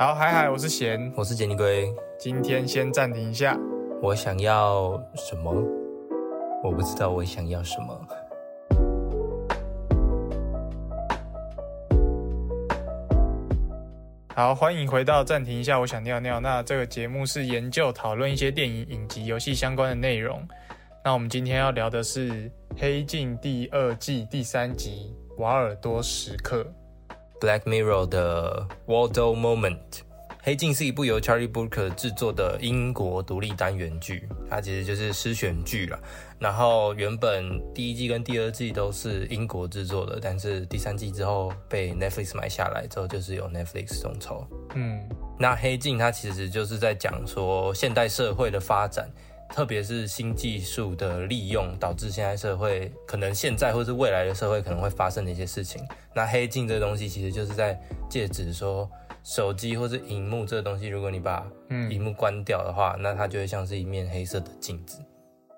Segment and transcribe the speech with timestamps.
[0.00, 1.92] 好，嗨嗨，我是贤，我是杰尼龟。
[2.16, 3.58] 今天先暂停一下。
[4.00, 5.52] 我想要什么？
[6.62, 8.08] 我不知道我想要什么。
[14.36, 16.38] 好，欢迎回到暂停一下，我想尿尿。
[16.38, 20.40] 那这个节目是研究讨论一些电影、影集、游戏相关的内容。
[21.04, 22.30] 那我们今天要聊的是
[22.78, 25.12] 《黑镜》第二季第三集
[25.42, 26.62] 《瓦尔多时刻》。
[27.40, 29.76] Black Mirror 的 Waldo Moment，
[30.42, 35.98] 《黑镜》是一部由 Charlie Brooker 制作的英国独立单元剧，它其实就是诗选剧了。
[36.40, 44.46] 然后原本第一季跟第二季都是英国制作的，但是第三季之后被 Netflix 买下来之后，就是由 Netflix 统筹。
[44.74, 45.00] 嗯，
[45.38, 49.08] 那《黑镜》它其实就是在讲说现代社会的发展。
[49.50, 55.82] 特别是新技术的利用，导致现在社会可能现在或是未来的社会可能会发生的一些事情。
[56.14, 58.88] 那黑镜这东西其实就是在借指说，
[59.24, 61.44] 手机或是荧幕这个东西，如果你把
[61.90, 65.02] 荧幕关掉的话，那它就会像是一面黑色的镜子。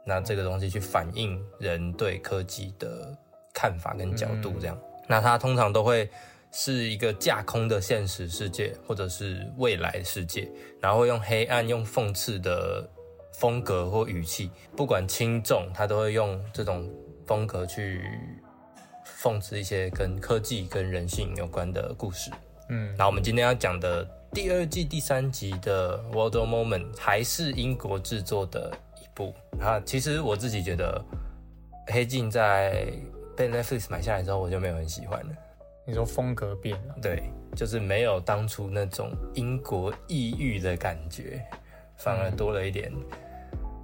[0.06, 3.14] 那这个东西去反映人对科技的
[3.52, 4.78] 看法跟角度，这样。
[5.06, 6.08] 那它通常都会
[6.52, 10.48] 是一个架空的现实世界，或者是未来世界，
[10.80, 12.88] 然后用黑暗、用讽刺的。
[13.40, 16.86] 风格或语气，不管轻重，他都会用这种
[17.26, 18.04] 风格去
[19.22, 22.30] 讽刺一些跟科技、跟人性有关的故事。
[22.68, 29.34] 嗯，那我们今天要讲的第二季第三集的《World Moment》还是英国制作的一部。
[29.58, 31.02] 啊，其实我自己觉得
[31.94, 32.92] 《黑镜》在
[33.34, 35.30] 被 Netflix 买下来之后，我就没有很喜欢了。
[35.86, 36.94] 你说风格变了？
[37.00, 37.22] 对，
[37.56, 41.42] 就是没有当初那种英国异域的感觉，
[41.96, 42.92] 反而多了一点。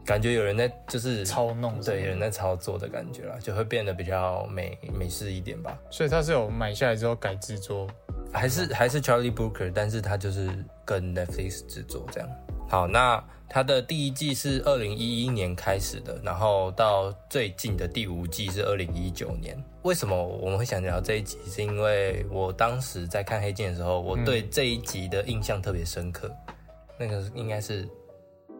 [0.06, 5.76] 感觉有人在就是操弄，对，有人在操作的感觉啦，就会变得比较美美式一点吧。
[5.90, 7.88] 所以他是有买下来之后改制作，
[8.32, 10.48] 还是还是 Charlie Brooker，但是他就是
[10.84, 12.28] 跟 Netflix 制作这样。
[12.68, 19.60] 好，那他的第一季是二零一一年开始的，然后到最近的第五季是二零一九年。
[19.82, 21.38] 为什么我们会想聊这一集？
[21.46, 26.30] 是因为我当时在看黑镜的时候，我对这一集的印象特别深刻。
[26.96, 27.88] 那个应该是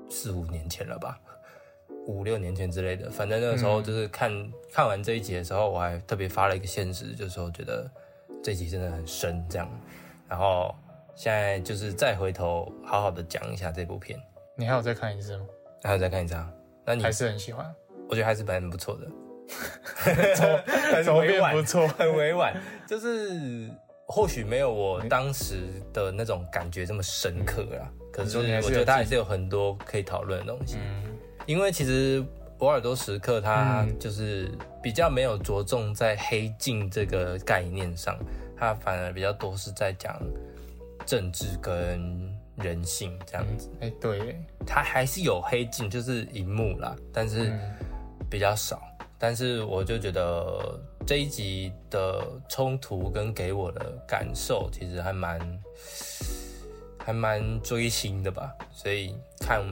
[0.09, 1.19] 四五年前了吧。
[2.07, 4.33] 五六年前之类的，反正那个时候就是看
[4.73, 7.89] 看完这一集的时候，我还特别发了一个现实，就是说觉得
[8.43, 9.69] 这集真的很深这样。
[10.29, 10.75] 然后
[11.15, 14.19] 现在就是再回头好好的讲一下这部片。
[14.57, 15.45] 你还有再看一次吗？
[15.83, 16.51] 还有再看一次啊？
[16.85, 17.75] 那你还是很喜欢？
[18.09, 19.07] 我觉得还是蛮不错的。
[21.05, 22.55] 很委婉，不错，很委婉，
[22.87, 23.71] 就是
[24.07, 25.61] 或许没有我当时
[25.93, 27.89] 的那种感觉这么深刻啦。
[28.13, 30.79] 可是我觉得它还是有很多可以讨论的东西。
[31.47, 32.21] 因为其实
[32.59, 34.51] 《博尔多时刻》它就是
[34.83, 38.19] 比较没有着重在黑镜这个概念上，
[38.59, 40.21] 它反而比较多是在讲
[41.07, 43.71] 政治跟人性这样子。
[43.81, 47.57] 哎，对，它还是有黑镜，就是荧幕啦，但是
[48.29, 48.83] 比较少。
[49.17, 55.41] 但是我就觉得这一集的冲突跟给我的感受，其实还蛮
[56.99, 59.63] 还蛮追星的吧，所以看。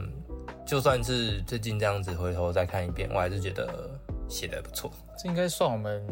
[0.66, 3.68] 就算是最近这样子回头再看一遍，我还是觉得
[4.28, 4.90] 写的不错。
[5.22, 6.02] 这应该算我们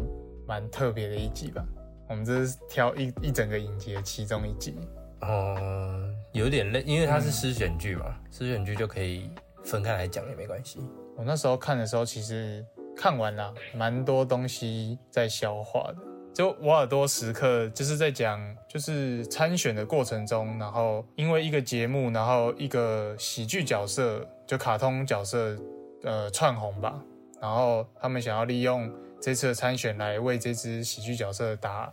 [0.46, 1.64] 蛮特别的一集吧？
[2.08, 4.76] 我们这是挑一一整个影集的其中一集。
[5.22, 9.30] 嗯，有点累，因为它是诗选剧嘛，诗选剧就可以
[9.64, 10.80] 分开来讲也没关系。
[11.16, 12.64] 我那时候看的时候，其实
[12.94, 15.96] 看完了蛮多东西在消化的。
[16.34, 25.56] 就瓦尔多时刻就是在讲，就是参选的过程中，然后因为一个节目，然后一个喜剧角色，就卡通角色，
[26.02, 27.02] 呃，串红吧。
[27.40, 31.90] 然后他们想要利用这次的参选来为这支喜剧角色打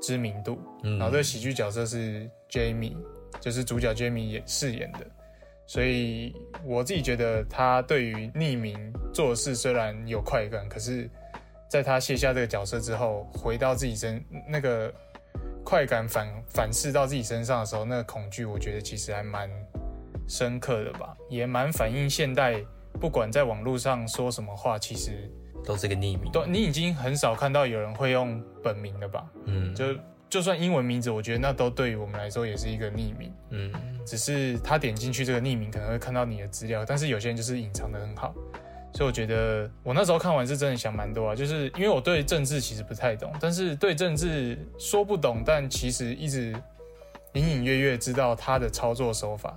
[0.00, 0.56] 知名度。
[0.84, 2.96] 然后这个喜剧角色是 Jamie，
[3.40, 5.00] 就是主角 Jamie 也饰演的。
[5.66, 6.32] 所以
[6.64, 11.10] 我自己觉得他对于匿名做事虽然有快感，可是。
[11.68, 14.92] 在他卸下这个角色之后，回到自己身，那个
[15.64, 19.48] 快感反反噬到自己身上的时候，那个恐惧，我觉得其实还蛮
[20.30, 22.64] 深刻的吧，也蛮反映现代，
[23.00, 25.28] 不管在网络上说什么话，其实
[25.64, 26.30] 都是个匿名。
[26.32, 29.28] 都，你已经很少看到有人会用本名了吧？
[29.46, 29.84] 嗯，就
[30.28, 33.34] 就算英文名字，我觉得那都对于我们来说也是一个匿名。
[33.50, 33.72] 嗯，
[34.06, 38.32] 只是他点进去这个匿名，可能会看到你的资料，但是有些人就是隐藏的很好。
[38.92, 46.52] 所以我觉得我那时候看完是真的想蛮多啊，就是因为我对政治其实不太懂，但是对政治说不懂，但其实一直
[47.34, 49.56] 隐隐约约知道他的操作手法，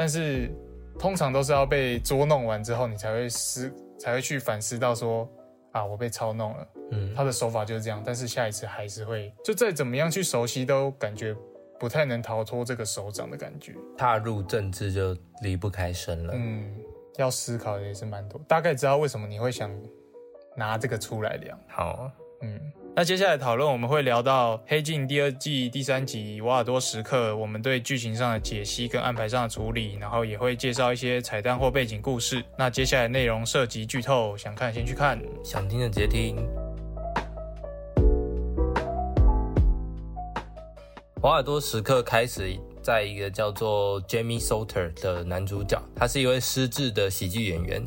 [0.00, 0.50] 但是
[0.98, 5.28] 通常都是要被捉弄完之后，你才会思才会去反思到说
[5.72, 11.36] 啊，我被操弄了，嗯，他的手法就是这样，但是下一次还是会就再怎么样去熟悉都感觉
[11.78, 13.74] 不太能逃脱这个手掌的感觉。
[13.98, 16.32] 踏入政治就离不开身了。
[16.34, 16.74] 嗯，
[17.18, 19.70] 要思考的也是蛮多，大概知道为什么你会想
[20.56, 21.58] 拿这个出来聊。
[21.68, 22.10] 好，
[22.40, 22.58] 嗯，
[22.92, 32.44] 那接下来讨论我们会聊到《黑镜》第二季第三集瓦尔多时刻，我们对剧情上的解析跟安排上的处理，然后也会介绍一些彩蛋或背景故事。
[32.58, 35.18] 那接下来内容涉及剧透，想看先去看。
[35.44, 36.36] 想听的直接听。
[41.22, 47.86] 瓦尔多时刻开始在一个叫做 Jamie Salter 的男主角，他是一位失智的喜剧演员，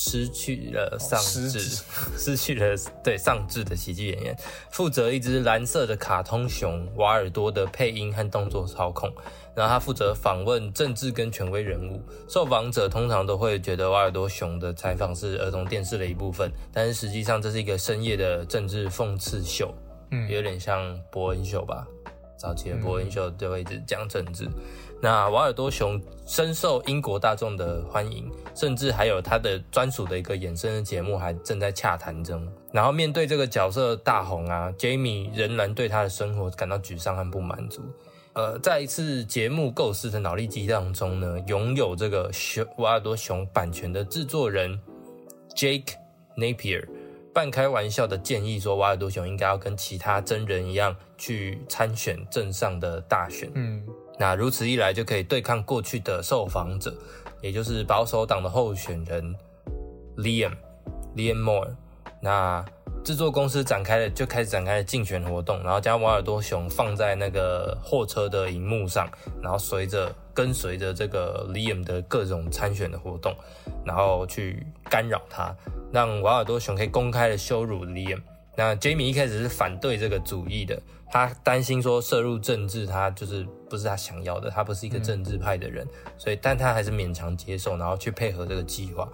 [0.00, 1.60] 失去了丧志，
[2.16, 2.74] 失去了
[3.04, 4.34] 对丧智的喜剧演员，
[4.70, 9.12] 负责一只蓝色的卡通熊瓦尔多的配音和动作操控。
[9.54, 19.74] 然后他负责访问政治跟权威人物，受访者通常都会觉得瓦尔多熊的采访是儿童电视的一部分，但是实际上这是一个深夜的政治讽刺秀，
[20.12, 21.86] 嗯，有点像伯恩秀吧。
[22.40, 24.48] 早期的播音秀就会一直讲政治。
[25.02, 32.46] 那瓦尔多熊深受英国大众的欢迎，甚至还有他的专属的一个衍生的节目还正在洽谈中。
[32.72, 37.82] 然后面对这个角色大红啊，Jamie 仍然对他的生活感到沮丧和不满足。
[38.32, 44.80] 呃，在一次节目构思的脑力激荡中呢，拥有这个熊瓦尔多熊版权的制作人
[45.54, 45.94] Jake
[46.36, 46.86] Napier。
[47.32, 53.50] 半开玩笑的建议说，瓦尔多熊应该要跟其他真人一样去参选镇上的大选。
[53.54, 53.86] 嗯，
[54.18, 56.92] 那如此一来就可以对抗过去的受访者，
[57.40, 59.34] 也就是保守党的候选人
[60.16, 60.52] Liam
[61.14, 61.70] Liam Moore。
[62.20, 62.64] 那
[63.02, 69.08] 制作公司展开了，就开始展开了竞选活动，然后将瓦尔多熊放在那个货车的荧幕上，
[69.42, 73.34] 然后随着跟随着这个 Liam 的各种参选的活动，
[73.84, 75.54] 然后去干扰他。
[75.92, 78.20] 让瓦尔多熊可以公开的羞辱 Liam。
[78.54, 80.80] 那 Jamie 一开始是反对这个主意的，
[81.10, 85.86] 他担心说涉入政治，他就是不是他想要的，他不是一个政治派的人，
[86.18, 89.08] 所以但他还是勉强接受，然后去配合这个计划。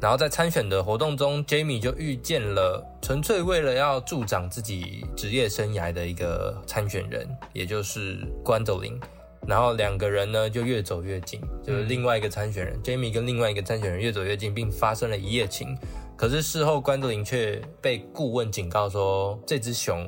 [0.00, 9.00] 然后在参选的活动中，Jamie 就遇见了纯粹为了要助长自己职业生涯的一个参选人，也就是 Gwendolyn。
[9.46, 15.76] 然后两个人呢就越走越近，就是另外一个参选人 Jamie 跟另外一个参选人越走越近，并发生了一夜情。
[16.16, 20.06] 可是事后关德林却被顾问警告说，这只熊。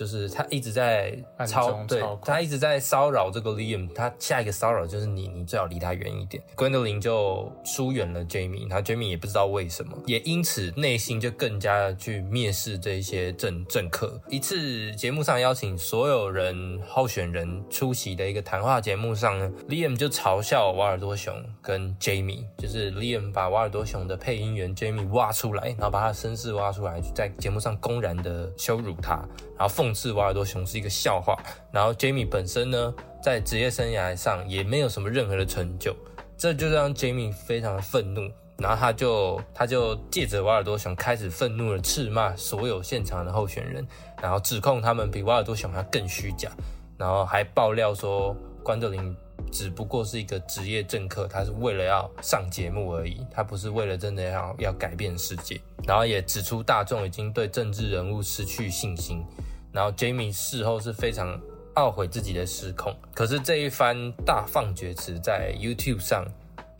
[0.00, 1.14] 就是他一直在
[1.46, 6.42] 操，对他一直在骚扰这个 Liam，他下一个骚扰就是你，你最好离他远一点。
[6.56, 14.18] Gwendolyn 就疏远了 Jamie，然后 Jamie 也不知道为什么，也因此内心就更加的去蔑视这一些政政客。
[14.30, 29.22] 一次节目上邀请所有人候选人出席的一个谈话节目上呢，Liam 就嘲笑瓦尔多熊跟 Jamie，就是 Liam 把瓦尔多熊的配音员 Jamie 挖出来，然后把他的身世挖出来，在节目上公然的羞辱他。
[29.58, 31.36] 然后讽刺瓦尔多熊是一个笑话，
[31.72, 35.94] 然后 Jamie 本身呢，在职业生涯上也没有什么任何的成就，
[36.38, 43.84] 这就让 Jamie 非常的愤怒，然后他就他就借着瓦尔多熊开始愤怒的斥骂所有现场的候选人，
[44.22, 46.48] 然后指控他们比瓦尔多熊还更虚假，
[46.96, 49.16] 然后还爆料说关德林
[49.50, 59.24] 只不过是一个职业政客，他是为了要上节目而已，他不是为了真的要要改变世界，然后也指出大众已经对政治人物失去信心。
[59.72, 61.40] 然后 Jamie 事后是非常
[61.76, 66.26] 懊悔自己的失控，可是这一番大放厥词在 YouTube 上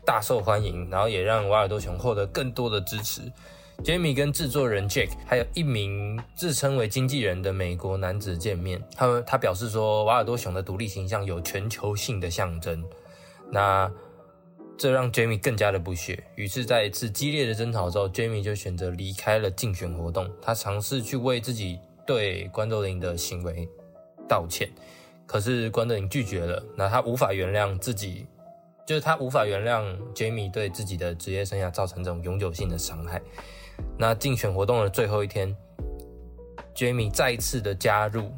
[0.05, 3.23] 大受欢迎，然后也让瓦尔多熊获得更多的支持。
[3.85, 12.85] Jamie 跟制作人 Jack 还有一名自称为经纪人的美国男子见面，他们他表示说瓦尔多熊的独立形象有全球性的象征，
[13.51, 13.91] 那
[14.77, 16.23] 这让 Jamie 更加的不屑。
[16.35, 21.79] 于是，在一次激烈的争吵之后，Jamie 就选择离开了竞选活动，他尝试去为自己。
[22.11, 23.69] 对关德林的行为
[24.29, 24.69] 道歉，
[25.27, 26.61] 可是关德林拒绝了。
[26.77, 28.27] 那他无法原谅自己，
[28.85, 33.23] 就是他无法原谅 Jamie 对自己的职业生涯造成这种永久性的伤害。
[33.97, 35.57] 那竞选活动的最后一天
[36.75, 38.33] ，Jamie 再次的加入，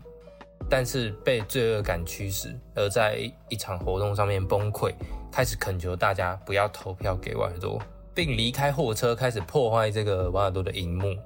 [0.68, 4.92] 但是被罪恶感驱使，而在一场活动上面崩溃，
[5.32, 7.80] 开始恳求大家不要投票给瓦尔多，
[8.14, 11.16] 并离开货车，开始破坏这个瓦尔多的荧幕。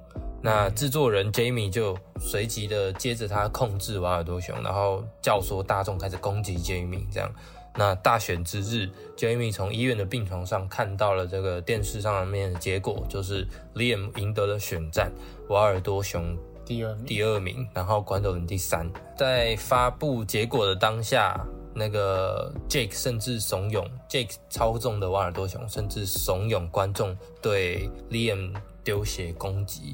[0.47, 7.03] 那制作人 Jamie 就随即的接着他控制瓦尔多熊，然后教唆大众开始攻击 Jamie。
[7.11, 7.29] 这样，
[7.75, 15.11] 那大选之日，Jamie 从医院的病床上看到了这个电视上面的结果，就是 Liam 赢得了选战，
[15.49, 18.89] 瓦尔多熊第二第二名，然后关斗人第三。
[19.17, 29.93] 在发布结果的当下，那个 Jake 甚至怂恿 Jake 操纵的瓦尔多熊，甚至怂恿观众对 Liam 丢鞋攻击。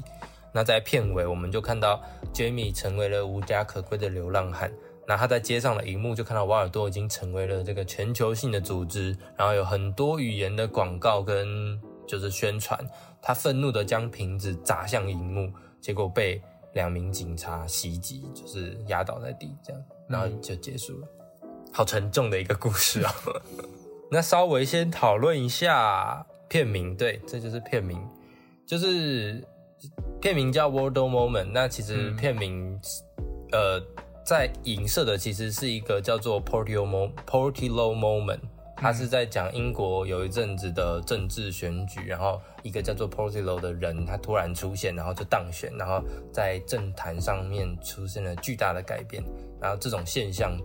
[0.54, 2.00] 那在片尾，我们就看到
[2.32, 4.72] Jamie 成为了无家可归的流浪汉，
[5.06, 12.78] 那他在街上的荧幕就看到瓦尔多已经成为了这个全球性的组织，然后有很多语言的广告跟就是宣传。
[13.20, 16.40] 他愤怒的将瓶子砸向荧幕，结果被
[16.74, 21.08] 两名警察袭击，就是压倒在地，这样，然后就结束了。
[21.72, 23.12] 好沉重的一个故事啊！
[24.10, 27.98] 那稍微先讨论一下片名，对，这就是片名，
[28.64, 29.42] 就是
[30.24, 31.44] 片名叫《World Moment》。
[31.52, 32.80] 那其实片名，
[33.52, 33.78] 呃，
[34.24, 38.40] 在影射的其实是一个叫做 Portillo Portillo Moment。
[38.74, 46.02] 他是在讲英国有一阵子的政治选举，然后一个叫做 Portillo 的人，他突然出现，然后就当选，然后
[46.32, 49.22] 在政坛上面出现了巨大的改变，
[49.60, 50.58] 然后这种现象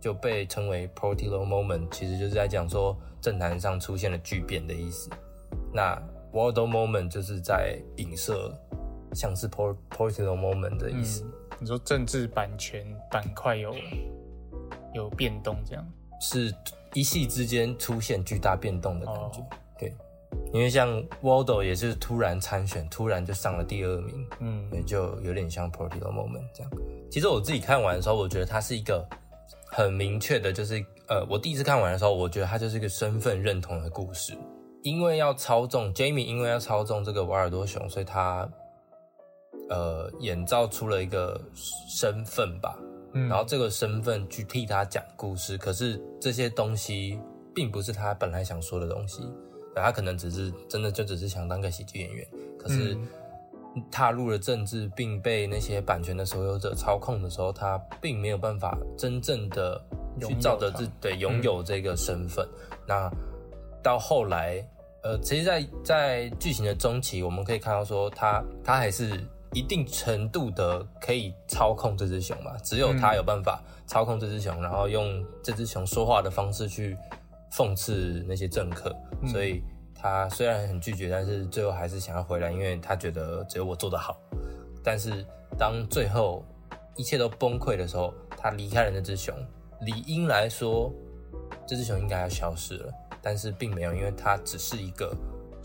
[0.00, 5.08] 就被称为 Portillo Moment，其实就是在讲说政坛上出现了巨变的意思。
[5.72, 5.96] 那
[6.32, 8.52] World Moment 就是在影射
[9.14, 11.24] 像是 Portillo Moment 的意思。
[11.58, 13.74] 你说政治版权板块有
[14.94, 15.86] 有变动，这样
[16.20, 16.54] 是。
[16.94, 19.46] 一系之间出现巨大变动的感觉，
[19.78, 19.94] 对，
[20.54, 20.88] 因为像
[21.22, 26.72] Waldo 也是突然参选，突然就上了第二名，嗯，也就有点像 Portillo Moment 这样。
[27.10, 29.06] 其实我自己看完的时候，我觉得它是一个
[29.66, 34.34] 很明确的，就是呃，我第一次看完的时候，我觉得它就是一个身份认同的故事，
[34.82, 38.48] 因为要操纵 Jamie，因为要操纵这个瓦尔多熊，所以他
[39.68, 42.78] 呃演造出了一个身份吧。
[43.12, 47.18] 然后这个身份去替他讲故事，可是这些东西
[47.54, 49.22] 并不是他本来想说的东西，
[49.74, 52.24] 他可能只是真的就只是想当个喜剧演员，
[52.58, 52.96] 可是
[53.90, 59.82] 踏入了政治并被那些版权的所有者操控的时候，他并没有办法真正的
[60.20, 62.46] 去照着自对拥有这个身份。
[62.86, 63.10] 那
[63.82, 64.62] 到后来，
[65.02, 69.18] 呃，其实，在在剧情的中期，我们可以看到说他他还是。
[69.52, 72.56] 一定程度的可以操控这只熊嘛？
[72.58, 76.96] 只有他有办法操控这只熊，然后用这只熊说话的方式去
[77.52, 78.94] 讽刺那些政客。
[79.26, 79.62] 所以
[79.94, 84.20] 他虽然很拒绝，但是最后还是想要回来，因为他觉得只有我做得好。
[84.84, 85.24] 但是
[85.58, 86.44] 当最后
[86.96, 89.34] 一切都崩溃的时候，他离开了那只熊。
[89.80, 90.92] 理应来说，
[91.66, 95.16] 这只熊应该要消失了，但是并没有，因为它只是一个。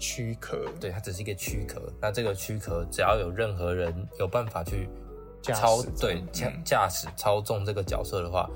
[0.03, 1.81] 躯壳，对，它只是一个躯壳。
[2.01, 4.89] 那这个躯壳，只要有任何人有办法去
[5.41, 8.49] 操，对，驾驾驶操纵这个角色的话，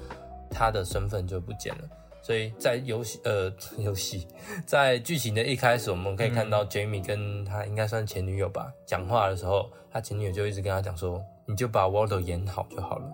[0.52, 1.90] 他的身份就不见了。
[2.22, 3.50] 所以在游戏，呃，
[3.80, 4.28] 游戏
[4.66, 13.10] 在剧情的一开始，我们可以看到 Jamie 跟他应该算前女友吧，讲话的时候，他前女友就一直跟他讲说：“你就把 Waldo 演好就好了。”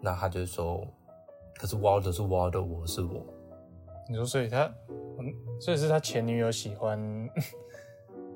[0.00, 0.82] 那他就说
[1.60, 3.26] ：“可是 Waldo 是 Waldo，我是我。”
[4.08, 4.64] 你说，所以他，
[5.18, 6.98] 嗯，所以是他前女友喜欢。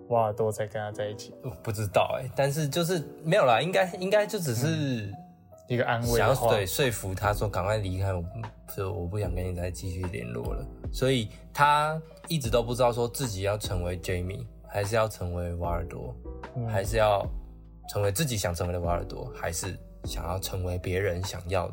[0.08, 5.12] 瓦尔多才跟他在一起，不知道哎，但是就是没有啦，应该应该就只是
[5.68, 8.24] 一个安慰，想要对说服他说赶快离开我，
[8.74, 10.66] 就我不想跟你再继续联络了。
[10.90, 16.16] 所以他一直都不知道说自己要成为 Jamie，还是要成为瓦尔多，
[16.66, 17.22] 还是要
[17.90, 21.70] 成为自己想成为的瓦尔多，还是想要成为别人想要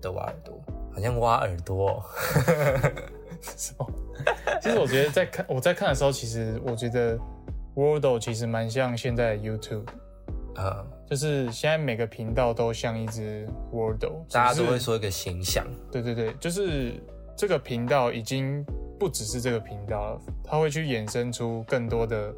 [0.00, 0.58] 的瓦尔多，
[0.94, 2.02] 好像挖耳朵。
[3.76, 3.86] 哦
[4.62, 7.18] 其实我觉得在看我在看的时候，其实我觉得。
[7.74, 9.86] World 其实蛮像现在的 YouTube，
[10.54, 15.66] 啊，就是现在每个频道都像一只 World，大家都会说一个形象。
[15.90, 17.02] 对对对，就是
[17.36, 18.64] 这个频道已经
[18.98, 22.34] 不只是这个频道了，它会去衍生出更多的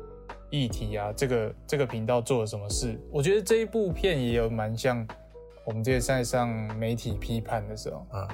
[0.51, 1.13] 议题啊。
[1.17, 2.99] 这个这个频道做了什么事？
[3.11, 5.07] 我觉得这一部片也有蛮像
[5.65, 8.29] 我们这些在上媒体批判的时候啊。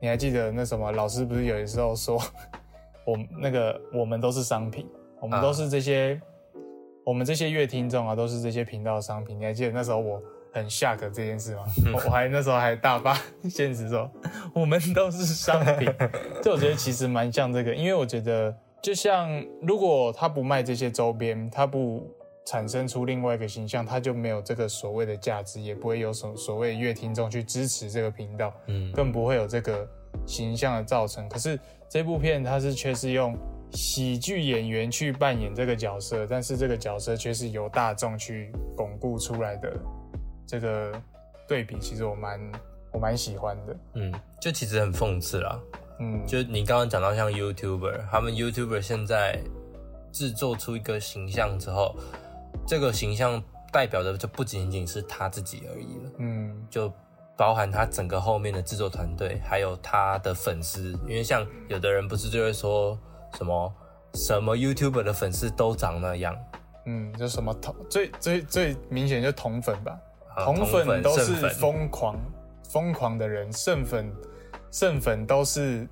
[0.00, 2.22] 你还记得那什么老师不是有的时候说，
[3.04, 4.88] 我那个我们都是商品。
[5.20, 6.20] 我们都是这些，
[7.04, 9.38] 我们这些乐听众啊，都是这些频道的商品。
[9.38, 10.22] 你还记得那时候我
[10.52, 11.64] 很下课这件事吗？
[11.92, 13.18] 我还那时候还大发
[13.50, 14.10] 现实说，
[14.54, 15.92] 我们都是商品。
[16.42, 22.08] 就我觉得其实蛮像这个，因为我觉得就像如果他不卖这些周边，他不
[22.46, 29.86] 产生出另外一个形象，他就没有这个所谓的价值，也不会有所所谓乐听众去支持这个频道，嗯，更不会有这个
[30.24, 31.28] 形象的造成。
[31.28, 31.58] 可是
[31.88, 33.36] 这部片它是却是用。
[33.72, 39.76] 喜剧演员去扮演这个角色，但是这个角色却是由大众去巩固出来的。
[40.46, 40.92] 这个
[41.46, 42.40] 对比，其实我蛮
[42.90, 43.76] 我蛮喜欢的。
[43.94, 45.60] 嗯，就其实很讽刺啦。
[46.00, 49.38] 嗯，就你刚刚讲到像 YouTuber，他们 YouTuber 现在
[50.10, 51.94] 制作出一个形象之后，
[52.66, 56.12] 这个形象代表的就不仅仅是他自己而已了。
[56.18, 56.90] 嗯，就
[57.36, 60.92] 包含他整个后面的制作团队，还有他的粉丝。
[61.06, 62.98] 因为像有的人不是就会说。
[63.36, 63.74] 什么
[64.14, 66.36] 什么 YouTuber 的粉丝都长那样，
[66.86, 69.98] 嗯，就什么同最最最明显就同粉吧，
[70.44, 72.16] 同粉都是疯狂
[72.70, 74.12] 疯狂的人，剩粉
[74.70, 75.86] 剩粉都是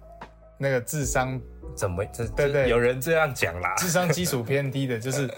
[0.58, 1.40] 那个智商
[1.74, 2.68] 怎么这对对。
[2.68, 3.74] 有人这样讲啦？
[3.76, 5.30] 智商基础偏低的， 就是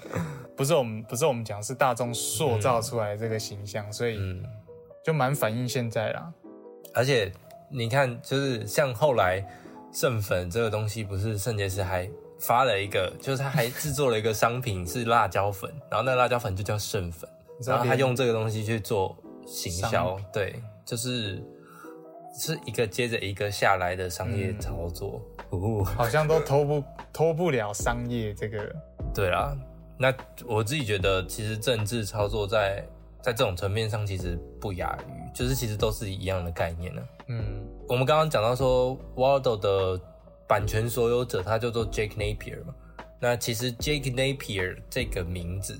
[0.57, 4.45] 不是我们不是我们讲，是大众塑造出来的这个形象，所以嗯，
[5.05, 6.33] 就蛮反映现在啦。
[6.95, 7.31] 而且
[7.71, 9.45] 你看，就是像后来
[9.99, 17.29] 剩粉这个东西，不是圣洁石还发了一个，就是他还制作了一个商品 是辣椒粉，然后那个辣椒粉就叫剩粉，
[17.67, 21.43] 然后他用这个东西去做行销商，对，就是
[22.39, 25.21] 是一个接着一个下来的商业嗯操作。
[25.51, 28.73] 哦，好像都脱不脱不了商业这个，
[29.13, 29.53] 对啦，
[29.99, 30.15] 那
[30.47, 32.87] 我自己觉得，其实政治操作在
[33.21, 37.03] 在这种层面上，其实不亚于，就是其实都是一样的概念呢。
[37.27, 39.99] 嗯我们刚刚讲到说，Waldo 的
[40.47, 42.75] 版权所有者他叫做 Jake Napier 嘛，
[43.19, 45.75] 那其实 Jake Napier 这个名字，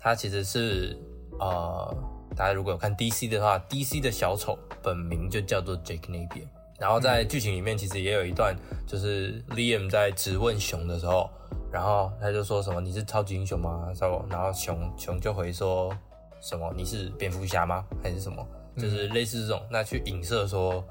[0.00, 0.98] 他其实是
[1.38, 1.94] 呃，
[2.34, 6.48] 大家如果有看 DC 的话，DC 的小丑本名就叫做 Jake Napier。
[6.78, 11.28] 然后在剧情里面，其实也有一段，就是 Liam 在质问熊的时候，
[11.70, 13.92] 然后他就说什么：“你是超级英雄吗？”
[14.30, 15.94] 然后熊熊就回说
[16.40, 17.84] 什么：“你是蝙蝠侠吗？
[18.02, 18.42] 还是什么？”
[18.78, 20.82] 就是类似这种，那去影射说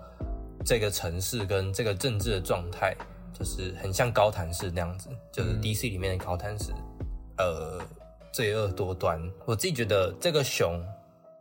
[0.65, 2.95] 这个城市跟这个政治的状态，
[3.33, 6.73] 就是很像高谭市那样子，就是 DC 里面的高谭市，
[7.37, 7.79] 呃，
[8.31, 9.19] 罪恶多端。
[9.45, 10.83] 我自己觉得这个熊，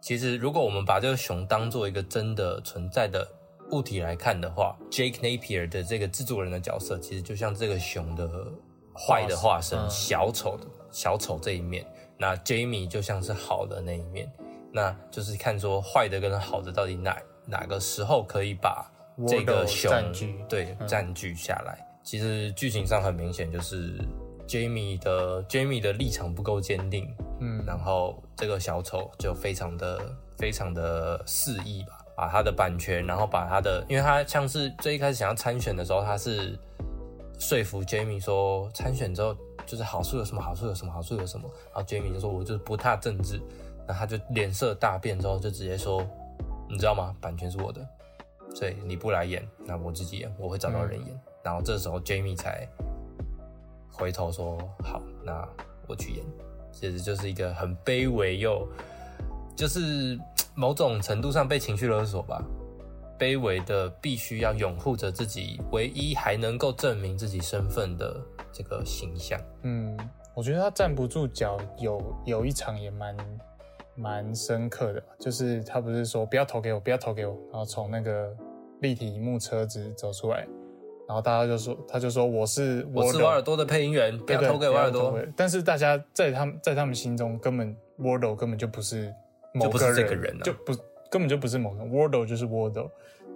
[0.01, 3.27] 其实如果我们把这个熊当做一个真的存在的
[3.71, 8.31] 物体来看的话，Jake Napier 的这个制作人的角色，其实就像这个熊的
[8.95, 11.85] 坏的化身，嗯小丑的小丑这一面。
[12.17, 14.31] 那 Jamie 就像是好的那一面，
[14.73, 18.91] 那就是看说坏的跟好的到底哪哪个时候可以把
[19.27, 21.85] 这个熊占据对占据下来。
[22.03, 23.99] 其实剧情上很明显就是
[24.47, 36.59] Jamie 的 Jamie 的立场不够坚定，嗯，然后这个小丑就非常的非常的肆意吧，把他的版权，然后把他的，因为他像是最一开始想要参选的时候，他是
[37.39, 43.37] 说服 Jamie 说参选之后就是好处有什么好处有什么好处有什么，然后 Jamie 就说我就是不踏政治，
[43.87, 46.03] 然后他就脸色大变之后就直接说，
[46.71, 47.15] 你知道吗？
[47.21, 47.87] 版权是我的，
[48.59, 51.21] 所以你不来演，那我自己演，我会找到人演。
[51.45, 52.69] 然后这时候 Jamie 才
[53.89, 55.49] 回头说好，那
[55.87, 56.25] 我去演。
[56.73, 58.67] 其实就是一个很卑微又，
[59.55, 60.19] 就是
[60.57, 62.43] 某种程度上被情绪勒索吧。
[63.17, 68.21] 卑微的必须要拥护着自己唯一还能够证明自己身份的
[68.53, 69.41] 这个形象。
[69.63, 69.97] 嗯，
[70.35, 73.17] 我觉得他站不住脚，有有一场也蛮
[73.95, 78.37] 蛮深刻的，就是他不是说不要投给我，不要投给我，然后从那个
[78.81, 80.47] 立体荧幕车子走出来，
[81.07, 89.13] 然后大家就说，他就说我是我是瓦尔多的配音员，不要对对投给瓦尔多但是大家在他们在他们心中根本 Wardle 根本就不是
[89.53, 90.73] 某就不是个这个人啊就不
[91.11, 92.91] 根本就不是某个人 Wardle 就是 Wardle，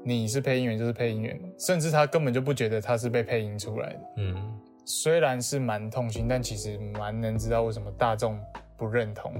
[0.05, 4.00] 你是配音员就是配音员，甚至他根本就不觉得他是被配音出来的。
[4.18, 8.38] 嗯，虽然是蛮痛心，但其实蛮能知道为什么大众
[8.76, 9.33] 不认同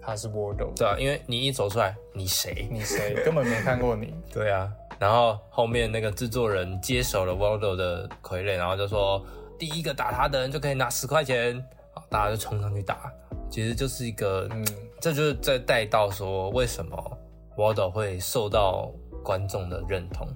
[0.00, 0.72] 他是 Wardle。
[0.74, 2.66] 对啊，因为你一走出来，你谁？
[2.70, 9.24] 你谁根本没看过你， 对啊，然后后面那个制作人接手了 Waldo 的傀儡，然后就说
[9.58, 13.12] 第一个打他的人就可以拿十块钱，好，大家就冲上去打，
[13.50, 14.66] 其实就是一个，嗯，
[15.00, 17.18] 这就是在带到说为什么
[17.56, 18.90] Waldo 会受到
[19.22, 20.26] 观众的认同。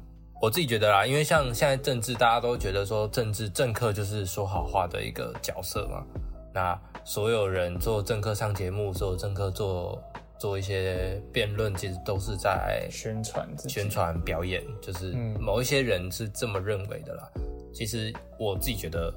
[0.41, 6.05] 我自己觉得啦，因为像现在政治，大家都觉得说政治政客就是说好话的一个角色嘛。
[6.53, 10.03] 那所有人做政客上节目，所有政客做
[10.43, 17.31] 做一些辩论，其实都是在宣传宣传表演，就是嗯某一些人是这么认为的啦。
[17.73, 19.15] 其实我自己觉得，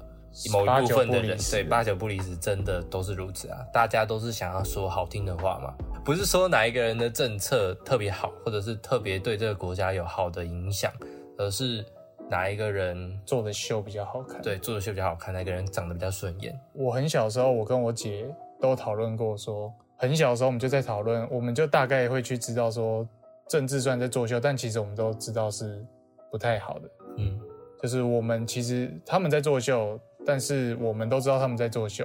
[0.52, 3.58] 某一部分的人对八九不离十，真的都是如此啊。
[3.72, 10.92] 大家都是想要说好听的话嘛，不是说哪一个人的政策特别好，或者是特别对这个国家有好的影响，
[11.36, 11.84] 而是
[12.30, 14.40] 哪一个人做的秀比较好看。
[14.42, 16.56] 对做的秀比较好看，哪个人长得比较顺眼。
[16.72, 23.06] 我很小的时候，我跟我姐都讨论过说很小的时候我们就在讨论，我们就大概会去知道说，
[23.48, 25.84] 政治虽然在作秀，但其实我们都知道是
[26.30, 26.90] 不太好的。
[27.18, 27.40] 嗯，
[27.82, 32.04] 就是我们其实他们在作秀，但是我们都知道他们在作秀，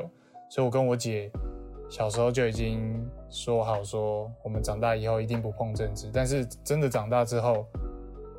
[0.50, 1.30] 所以我跟我姐
[1.90, 6.10] 小时候就已经说好说，我们长大以后一定不碰政治。
[6.14, 7.66] 但是真的长大之后，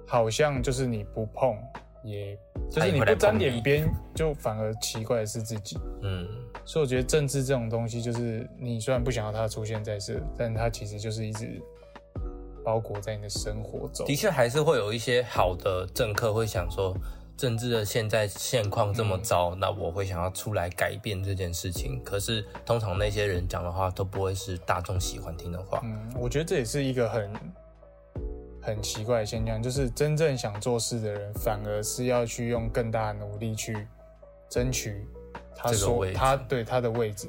[0.06, 1.54] 好像就是你不碰，
[2.02, 2.38] 也
[2.70, 5.78] 就是你不沾点边，就反而奇怪的是自己。
[6.02, 6.26] 嗯，
[6.64, 11.60] 所以我觉得政治这种东西，就是你虽然不想要它出现在这，但它其实就是一直
[12.64, 14.14] 包裹在你的生活中的。
[14.14, 16.96] 确还是会有一些好的政客会想说，
[17.36, 22.00] 政治的现在现况这么糟，那我会想要出来改变这件事情。
[22.04, 25.80] 可是通常那些人讲的话都不会是大众喜欢听的话。
[25.82, 27.32] 嗯，我觉得这也是一个很
[28.60, 33.76] 很奇怪的现象，就是真正想做事的人，反而是要去用更大的努力去
[34.48, 35.04] 争取
[35.54, 37.28] 他说他对他的位置。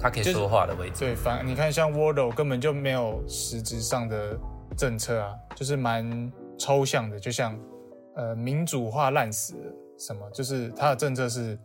[0.00, 1.00] 他可以说话的位置。
[1.00, 4.38] 对，反你看像 Wordle 根本就没有实质上的
[4.76, 7.58] 政策啊，就是蛮抽象的，就像
[8.14, 11.58] 呃民主化烂死了什么，就是他的政策是，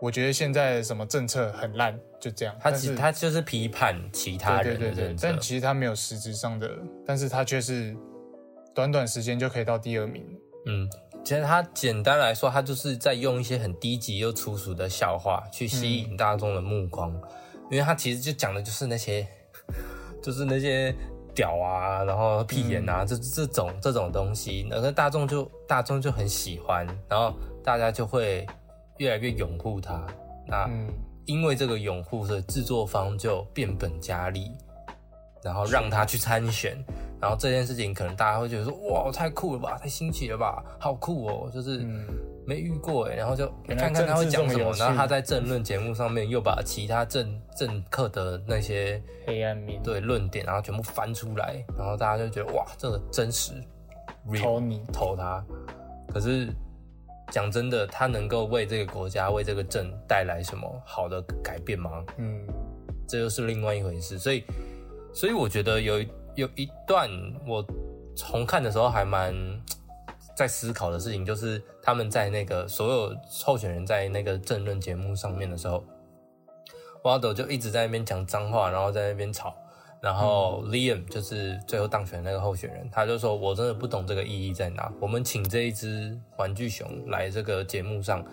[0.00, 2.56] 我觉得现在什么政策很烂，就这样。
[2.58, 6.70] 他其但是他就是批判其他对人对对但，其实他没有实质上的，
[7.04, 7.94] 但是他却是
[8.74, 10.24] 短短时间就可以到第二名。
[10.66, 10.88] 嗯，
[11.22, 17.12] 其实他简单来说，他就是在用一些很低级又粗俗的笑话去吸引大众的目光，
[17.70, 19.26] 因为他其实就讲的就是那些，
[20.22, 20.92] 就是那些
[21.34, 28.46] 屌啊，然后屁眼啊，这这种这种东西，那个大众就大众就很喜欢，然后大家就会
[28.98, 30.04] 越来越拥护他。
[30.48, 30.88] 那嗯，
[31.26, 34.50] 因为这个拥护，所以制作方就变本加厉，
[35.42, 36.76] 然后让他去参选。
[37.20, 42.06] 然后这件事情可能大家会觉得说，哇，太酷了吧，太新奇了吧，好酷哦，就是嗯
[42.46, 43.14] 没遇过哎。
[43.14, 53.52] 然后就看看他会讲什么然后他在政论节目上面又把其他政政客的那些黑暗面，对论点，然后全部翻出来，然后大家就觉得哇，这个真实
[54.26, 55.44] ，real 投你，投他。
[56.10, 56.48] 可是
[57.30, 62.02] 讲真的，他能够为这个国家、为这个政带来什么好的改变吗？
[62.16, 62.40] 嗯
[63.06, 64.18] 这又是另外一回事。
[64.18, 64.42] 所以，
[65.12, 67.10] 所以我觉得有一有一段
[67.46, 67.64] 我
[68.16, 69.34] 重看的时候还蛮
[70.36, 75.84] 在思考的事情，就是他们在那个所有候选人在那个政论节目上面的时候
[77.02, 79.54] w a d o 就一直在那边讲脏话，然后在那边吵。
[80.02, 84.90] 然后 Liam 就是最后当选的那个候选人，他就说：“我真的不懂这个意义在哪。
[84.98, 88.24] 我们请这一只玩具熊来这个节目上，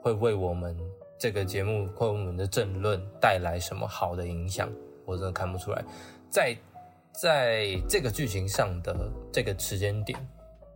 [0.00, 0.78] 会为我们
[1.18, 4.70] 这个节目或我们的政论带来什么好的影响？
[5.04, 5.84] 我真的看不出来。
[6.36, 6.54] 在
[7.12, 8.94] 在这个剧情上的
[9.32, 10.18] 这个时间点，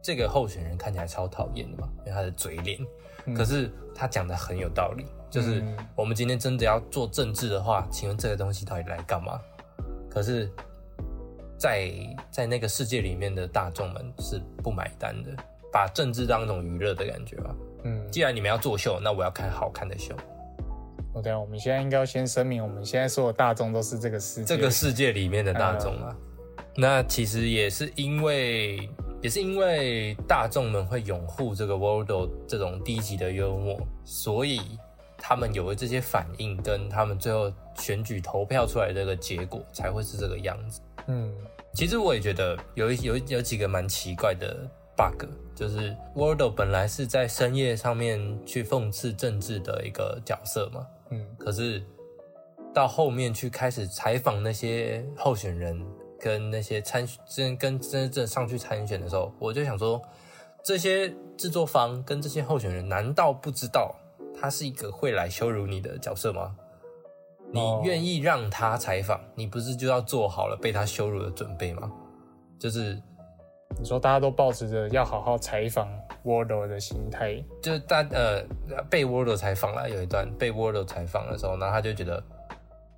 [0.01, 2.79] 这个候选人看起来超讨厌的嘛，因为他的嘴脸。
[3.37, 9.39] 可是他讲的很有道理，就是嗯我们今天真的要做政治的话，请问这个东西到底来干嘛？
[10.09, 10.51] 可是
[11.59, 11.93] 在，
[12.31, 15.31] 在那个世界里面的大众们是不买单的，
[15.71, 17.55] 把政治当一种娱乐的感觉吧。
[17.85, 20.17] 嗯，既然你们要做秀，那我要看好看的秀。
[21.13, 26.17] 我等一下我们现在应该要先声明，我们现在所有大众都是这个世界，这个世界里面的大众啊，
[26.77, 28.89] 那其实也是因为，
[29.21, 34.61] 也是因为大众们会拥护这个 World 这种低级的幽默，所以
[35.19, 40.81] 他们有了这些反应，跟他们最后选举投票出来的这个结果才会是这个样子。
[41.09, 41.33] 嗯。
[41.73, 44.57] 其实我也觉得有一有有几个蛮奇怪的
[44.97, 51.83] bug，就是 Wordle 本来是在深夜上面去讽刺政治的一个角色嘛，嗯可是
[52.73, 55.85] 到后面去开始采访那些候选人
[56.19, 60.01] 跟那些参真跟真正上去参选的时候，我就想说，
[60.63, 63.95] 这些制作方跟这些候选人难道不知道
[64.41, 66.55] 他是一个会来羞辱你的角色吗？
[67.53, 71.91] 你愿意让他采访，你不是就要做好了被他羞辱的准备吗？
[72.59, 73.03] 就是
[73.79, 75.89] 你说大家都保持着要好好采访
[76.25, 78.43] Wordle 的心态，就是大呃
[78.91, 82.23] 被 Wordle 采访了，有一段被 Wordle 采访的时候，然后他就觉得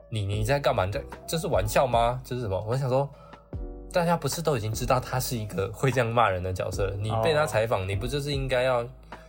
[0.09, 0.85] 你你在干嘛？
[0.85, 2.21] 你在这是玩笑吗？
[2.25, 2.61] 这是什么？
[2.67, 3.09] 我想说，
[3.93, 6.97] 大家不是都已经知道他是一个会这样骂人的角色了？
[6.97, 8.85] 你被他采访，你不就是应该要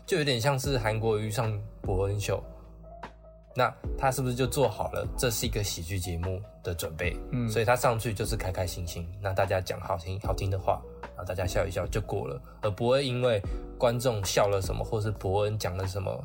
[0.08, 2.43] 就有点像是韩国瑜上伯恩秀？
[3.56, 7.16] 那他是不是就做好了这是一个喜剧节目的准备？
[7.32, 13.42] 嗯所以他上去就是开开心心，那大家讲好听好听的话，然后大家笑一笑就过了，而不会因为
[13.78, 16.24] 观众笑了什么，或是伯恩讲了什么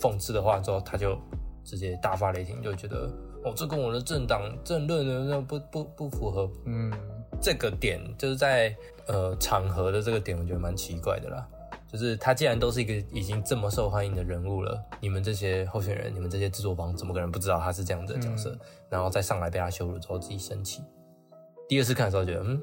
[0.00, 1.18] 讽刺的话之后，他就
[1.64, 3.10] 直接大发雷霆，就觉得
[3.44, 6.50] 哦，这跟我的政党政论的那不不不符合。
[6.66, 6.92] 嗯
[7.40, 8.72] 这个点就是在
[9.08, 11.44] 呃场合的这个点，我觉得蛮奇怪的啦。
[11.92, 18.58] 就是他既然都是一个已经这么受欢迎的人物了，你们这些候选人，你们这些制作方，怎么可能不知道他是这样子的角色？
[18.88, 20.82] 然后再上来被他羞辱之后自己生气。
[21.68, 22.62] 第二次看的时候觉得，嗯，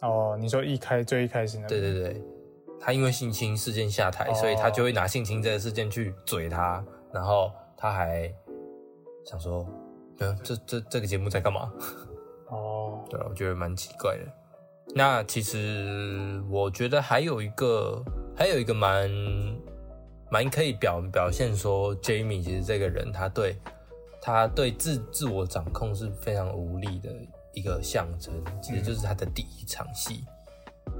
[0.00, 2.22] 哦，你说一开最一开始那，对对对，
[2.80, 8.28] 他因为性侵事件下台，哦所以他就会拿性侵这个事件去嘴他，然后他还
[9.24, 9.64] 想说，
[10.18, 11.72] 嗯，这这这个节目在干嘛？
[12.48, 14.24] 哦， 对啊，我觉得蛮奇怪的。
[14.94, 18.02] 那其实我觉得还有一个，
[18.34, 19.10] 还有一个蛮
[20.30, 23.56] 蛮可以表表现说，Jamie 其实这个人，他对
[24.22, 27.10] 他对自自我掌控是非常无力的
[27.52, 28.32] 一个象征。
[28.62, 30.24] 其实就是他的第一场戏，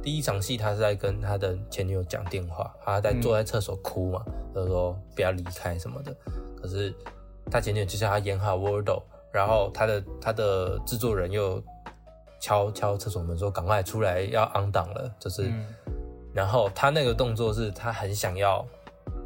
[0.03, 4.23] 第一场戏他是在跟他的前女友讲电话，他在坐在厕所哭嘛，
[4.55, 6.15] 就是说不要离开什么的。
[6.61, 6.95] 可是
[7.51, 11.63] 他前女友就叫他演好 Wordle，然后他的他的制作人又
[12.47, 15.53] 敲敲厕所门说赶快出来要 on 档了，就是，
[16.33, 18.65] 然后他那个动作是他很想要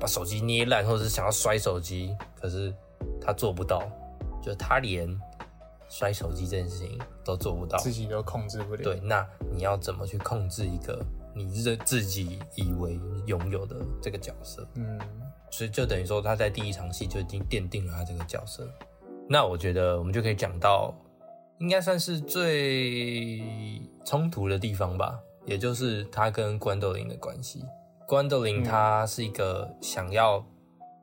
[0.01, 2.73] 把手机捏烂，或者是想要摔手机，可是
[3.21, 3.83] 他做不到，
[4.43, 5.07] 就他连
[5.91, 8.83] 摔手机这件事情都做不到，自己都控制不了。
[8.83, 11.05] 对，那你要怎么去控制一个
[11.35, 14.67] 你自自己以为拥有的这个角色？
[14.77, 14.99] 嗯，
[15.51, 18.67] 所以就等于说他在第一场戏就已经奠定了他这个角色。
[19.29, 20.95] 那我觉得我们就可以讲到，
[21.61, 23.41] 应该算是最
[24.05, 27.63] 冲突的地方吧，也就是他跟关斗林的关系。
[28.07, 30.45] 关斗林他是一个想要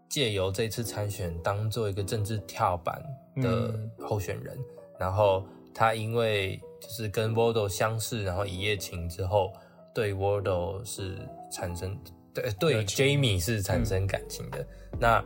[0.09, 3.01] 借由这次参选当做一个政治跳板
[3.35, 4.57] 的候选人，
[4.99, 9.53] 然后他因为就是跟 Wardle 相识，然后一夜情之后，
[9.93, 11.19] 对 Wardle 是
[11.51, 11.97] 产生
[12.33, 14.65] 对对 Jamie 是产生感情的。
[14.99, 15.23] 那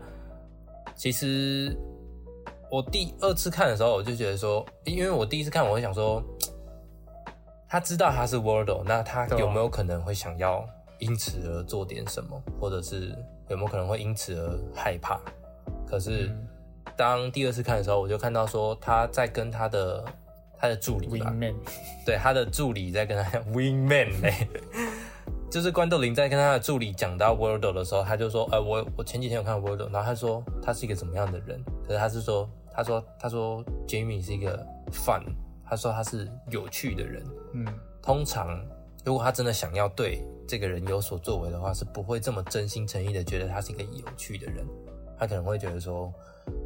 [0.95, 1.75] 其实
[2.71, 6.23] 我第二次看的时候，我就觉得说，因为我第一次看，我会想说，
[7.67, 10.65] 他知道他是 Wordle，那他有没有可能会想要
[10.97, 13.13] 因此而做点什么，或者是
[13.49, 15.19] 有没有可能会因此而害怕？
[15.85, 16.47] 可是、嗯。
[16.97, 20.03] 当第二次看的时候，我就看到说他在跟他的
[20.57, 21.55] 他的助理吧，，Wingman，
[22.05, 24.47] 对他的助理在跟他讲 Wingman 嘞、
[25.49, 35.23] 就是关斗林在跟他的助理讲到 Wordle 的时候，他就说，呃，我我前几天有看 Wordle，然后他说他是一个怎么样的人，可是他是说，他说他说 Jamie 是一个 fun，
[35.65, 37.65] 他说他是有趣的人，嗯，
[38.01, 38.59] 通常
[39.05, 44.65] 如果他真的想要对这个人有所作为的话，是不会这么真心诚意的觉得他是一个有趣的人，
[45.17, 46.13] 他可能会觉得说，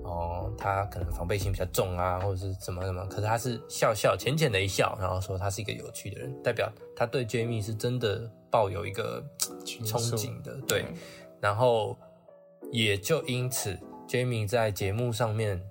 [0.04, 9.24] 哦，他可能防备心比较重啊，或者是怎么怎么，可是他是笑笑浅浅的一笑，然后说他是一个有趣的人，代表他对 Jamie 是真的抱有一个
[9.64, 10.86] 憧憬的，对，
[11.40, 11.96] 然后
[12.72, 15.62] 也就因此，Jamie 在节目上面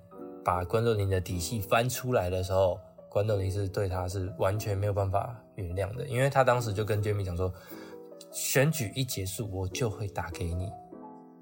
[0.45, 2.79] 把关斗琳的底细翻出来的时候，
[3.09, 7.51] 关斗琳是对他是完全没有办法原谅的，因为他当时就跟 Jamie 讲说，
[8.31, 10.71] 选举一结束我就会打给你，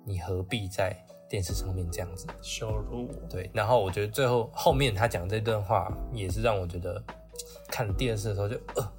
[0.06, 0.96] 你何必在
[1.28, 2.26] 电视上面这样子？
[2.42, 7.04] 羞辱我，对，然后我觉得最后后面他讲这段话也是让我觉得
[7.68, 8.92] 看第二次的时候就呃，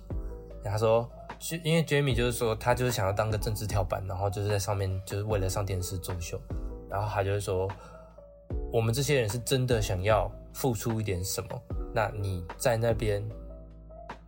[0.64, 6.38] 他说是因为 Jamie 就是说他就是想要当个政治跳板，然后就是在上面就是为了上电视作秀，
[6.90, 7.70] 然后他就是说
[8.74, 11.62] 我们这些人是真的想要付出一点什么，
[11.94, 13.24] 那你在那边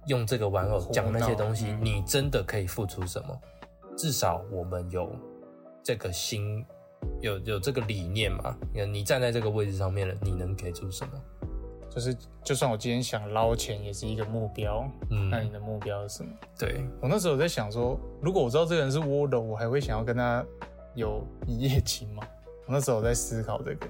[0.06, 3.36] 用这个玩偶讲那些东西，嗯你真的可以付出什么？
[3.96, 5.10] 至少我们有
[5.82, 6.64] 这个心，
[7.20, 8.56] 有有这个理念嘛？
[8.88, 11.20] 你站在这个位置上面了，你能给出什么？
[11.90, 14.88] 就是就算我今天想捞钱，也是一个目标。
[15.10, 16.30] 嗯那你的目标是什么？
[16.56, 20.46] 对，我那时候在想说，如果我知道这个人是 Wardle，我还会想要跟他
[20.94, 22.22] 有一夜情吗？
[22.66, 23.88] 我那时候在思考这个。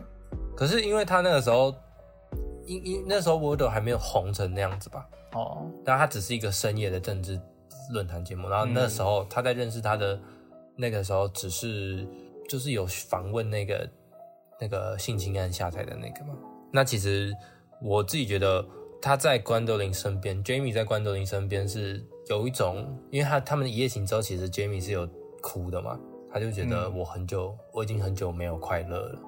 [0.57, 1.75] 可是因为他那个时候，
[2.65, 7.39] 因因那时候 Wordle 还没有红成那样子吧，哦，但他只是一个深夜的政治
[7.93, 10.19] 论坛节目，然后那时候他在认识他的
[10.75, 12.09] 那个时候，只是
[12.49, 13.89] 就是有访问那个
[14.59, 16.35] 那个性侵案下台的那个嘛。
[16.73, 17.33] 那其实
[17.81, 18.67] 我自己觉得
[19.01, 25.09] 他在关德林身边，Jamie 在关德林身边是有一种，因为他他们一夜情之后，其实 Jamie 是有
[25.43, 25.99] 哭的嘛，
[26.33, 29.19] 他就觉得嗯我很久，我已经很久没有快乐了。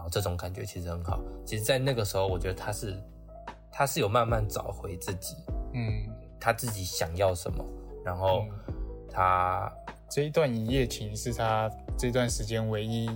[0.00, 1.20] 然后这种感觉其实很好。
[1.44, 2.98] 其实，在那个时候，我觉得他是
[3.70, 5.36] 他是有慢慢找回自己，
[5.74, 6.08] 嗯，
[6.40, 7.62] 他自己想要什么，
[8.02, 8.74] 然后嗯
[9.12, 9.70] 他
[10.08, 13.10] 这一段一夜情是他这段时间唯一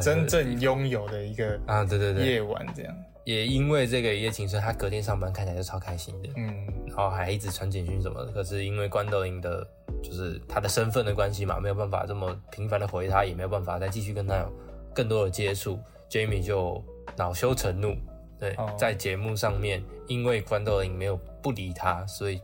[0.00, 2.96] 真正拥有的一个啊，对对对，夜晚，这样。
[3.24, 8.32] 也因为这个一夜情，所以他隔天上班看起来就超开心的，嗯，然后还一直传简讯什么的。
[8.32, 9.62] 可是因为关斗英的，
[10.02, 14.50] 就是他的身份的关系嘛，没有办法这么频繁的回他，也没有办法再继续跟他有
[14.94, 15.78] 更多的接触。
[16.10, 16.82] Jamie 就
[17.16, 17.96] 恼羞成怒，
[18.38, 22.42] 对，哦在节目上面，因为关斗林没有不理他，所以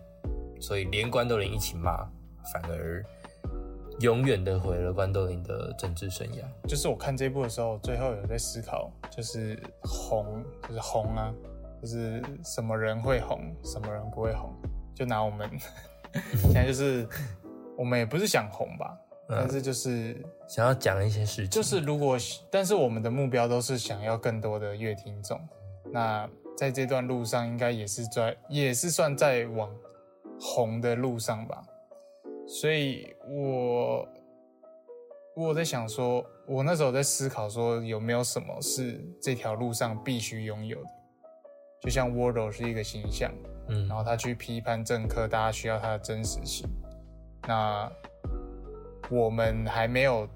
[0.60, 1.96] 所以连关斗林一起骂，
[2.52, 3.04] 反而
[4.00, 6.42] 永远的毁了关斗林的政治生涯。
[6.68, 11.34] 就是我看这部的时候，最后有在思考，就是红，就是红啊，
[11.82, 14.54] 就是什么人会红，什么人不会红。
[14.94, 15.50] 就拿我们
[16.40, 17.06] 现在就是，
[17.76, 22.16] 我们也不是想红吧，嗯但是就是想要讲一些事情，就是如果，
[22.50, 25.40] 但是我们的目标都是想要更多的乐听众。
[25.92, 29.74] 那在这段路上，应该也是在，也是算在往
[30.40, 31.62] 红的路上吧。
[32.46, 34.08] 所以我
[35.36, 40.90] 我在想说，我那时候在思考说，有没有什么是这条路上必须拥有的？
[41.82, 43.32] 就像 Wardle 是一个形象，
[43.68, 46.68] 嗯然后他去批判政客，大家需要他的真实性。
[47.46, 47.90] 那
[49.08, 50.28] 我们还没有，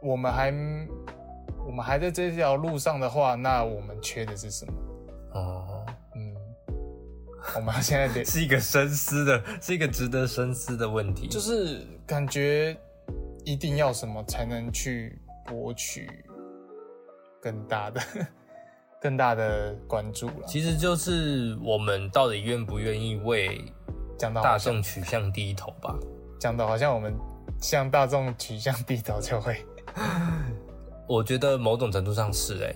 [0.00, 0.52] 我们还
[1.66, 4.72] 我们还在这条路上的话，那我们缺的是什么？
[5.32, 6.34] 哦，嗯，
[7.56, 11.28] 我们现在得 是一个深思的，是一个值得深思的问题。
[11.28, 12.76] 就是感觉
[13.44, 16.08] 一定要什么才能去博取
[17.40, 18.00] 更大的、
[19.00, 20.46] 更大的关注了。
[20.46, 23.64] 其实就是我们到底愿不愿意为
[24.18, 25.96] 讲到大众取向低头吧？
[26.38, 27.14] 讲的好像我们
[27.60, 29.64] 向大众取向低头就会，
[31.06, 32.74] 我觉得某种程度上是哎、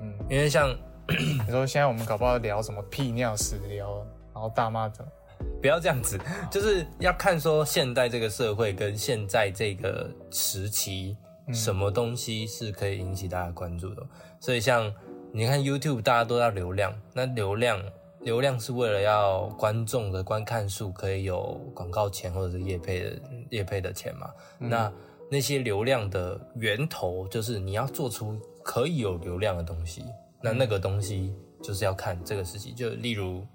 [0.00, 0.74] 嗯，因为像
[1.08, 3.98] 你说现在我们搞不好聊什么屁尿屎聊，
[4.32, 5.06] 然后大骂的
[5.60, 6.18] 不要这样子，
[6.50, 11.16] 就是要看说现代这个社会跟现在这个时期，
[11.52, 14.02] 什么东西是可以引起大家关注的。
[14.40, 14.92] 所以像
[15.32, 17.80] 你看 YouTube，大家都要流量，那流量
[18.22, 24.30] 流量是为了要观众的观看数可以有广告钱或者是业配的业配的钱嘛。
[24.58, 24.92] 那
[25.30, 30.04] 那些流量的源头就是你要做出可以有流量的东西，
[30.40, 33.46] 那那个东西就是要看这个事情，就例如。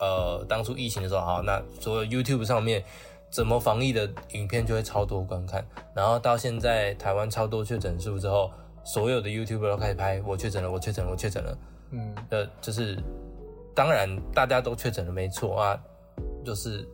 [0.00, 2.82] 呃，当初疫情的时候，好，那所有 YouTube 上面
[3.30, 5.64] 怎么防疫的影片就会超多观看，
[5.94, 8.50] 然后到现在台湾超多确诊数之后，
[8.84, 11.58] 所有的 YouTuber 都开始拍我确诊了，我确诊了，我确诊了，
[11.92, 12.98] 嗯呃，就是
[13.74, 15.80] 当然大家都确诊了，没错啊，
[16.44, 16.86] 就是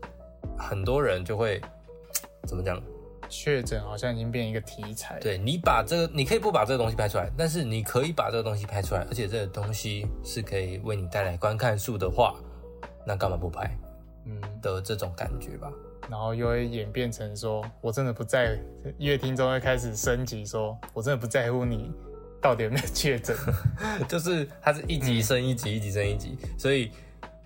[0.57, 1.61] 很多人就会
[2.47, 2.81] 怎么讲？
[3.29, 12.35] 确诊好像已经变一个题材。，对你把这个，你可以不把这个东西拍出来，但是你可以把这个东西拍出来，而且这个东西是可以为你带来观看数的话，
[13.07, 13.71] 那干嘛不拍
[14.25, 15.71] 嗯，的这种感觉吧？
[16.09, 18.59] 然后又会演变成说，我真的不在，
[18.99, 21.93] 乐听中会开始升级说，我真的不在乎你
[22.41, 23.37] 到底有没有确诊。
[24.09, 26.91] 就是它是一级升一级，一级升一级，所以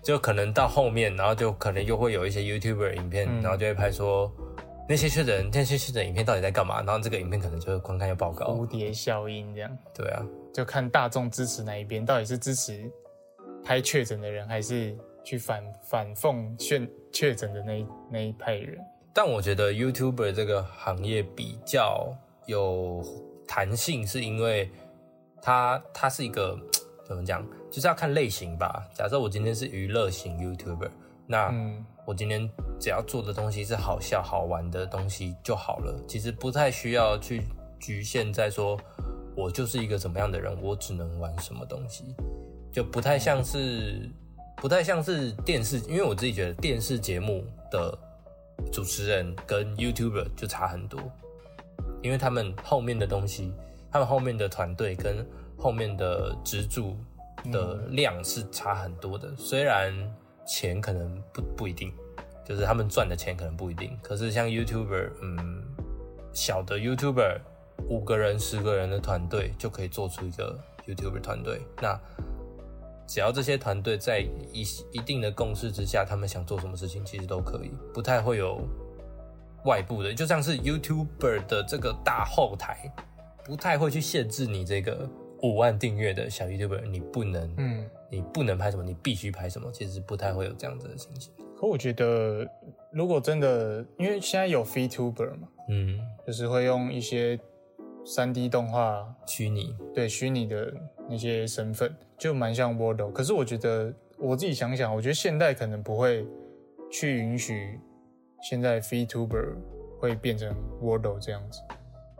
[0.01, 4.31] 就可能到后面，然后就可能又会有一些 YouTuber 影片，嗯然后就会拍说
[4.87, 8.67] 那些确诊那些确诊影片到底在干嘛，然后这个影片可能就会观看又爆高蝴。
[8.67, 12.89] 蝶效应这样，对啊，就看大众支持哪一边，到底是支持
[13.63, 18.77] 拍确诊的人，还是去反反讽确确诊的那一那一派人？
[19.11, 22.13] 但我觉得 YouTuber 这个行业比较
[22.45, 23.03] 有
[23.47, 24.69] 弹性，是因为
[25.45, 26.57] 它它是一个
[27.05, 28.83] 怎么讲，就是要看类型吧。
[28.95, 30.89] 假设我今天是娱乐型 YouTuber，
[31.27, 31.85] 那嗯。
[32.07, 32.47] 我今天
[32.79, 37.41] 只要做的东西是好笑好玩的东西就好了，其实不太需要去
[37.79, 38.79] 局限在说
[39.35, 42.15] 我就是一个怎么样的人，我只能玩什么东西，
[42.71, 44.07] 就不太像是
[44.57, 47.97] 不太像是电视，因为我自己觉得电视节目的
[48.71, 51.01] 主持人跟 YouTuber 就差很多，
[52.03, 53.51] 因为他们后面的东西，
[53.95, 55.25] 他们后面的团队跟
[55.57, 56.97] 后面的支柱
[57.49, 59.33] 的量是差很多的。
[59.37, 59.93] 虽然
[60.45, 61.93] 钱可能不不一定，
[62.43, 65.63] 就是他们赚的钱可能不一定，可是像 YouTuber，嗯，
[66.33, 67.39] 小的 YouTuber
[67.87, 71.61] 五个人、十个人的团队就可以做出一个 YouTuber 团队。
[71.81, 71.97] 那
[73.07, 74.19] 只要这些团队在
[74.51, 78.59] 一一定的共识之下，他们想做什么事情，其实都可以，不太会有
[79.63, 82.93] 外部的，就像是 YouTuber 的这个大后台，
[83.45, 85.07] 不太会去限制你这个
[85.43, 91.31] 五万订阅的小 YouTuber，你不能，嗯，你不能拍什么，你必须拍什么，其实不太会有这样子的情形。
[91.55, 92.45] 可我觉得，
[92.91, 97.39] 如果真的，因为现在有 VTuber 嘛，嗯，就是会用一些
[98.03, 100.73] 三 D 动画虚拟，对虚拟的
[101.07, 103.11] 那些身份，就蛮像 Wordle。
[103.11, 106.25] 可是我觉得我自己想想，我觉得现代可能不会
[106.91, 107.79] 去允许
[108.41, 109.55] 现在 VTuber
[109.99, 111.61] 会变成 Wordle 这样子，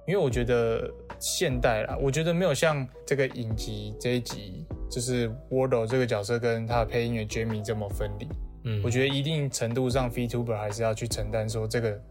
[0.07, 0.89] 因为我觉得
[1.19, 8.27] 现代啦，我觉得没有像这个影集这一集，就是 Wardle 这个角色跟他的配音员 Jamie 这么分离。
[8.65, 12.01] 嗯，我觉得一定程度上，VTuber 还是要去承担说这个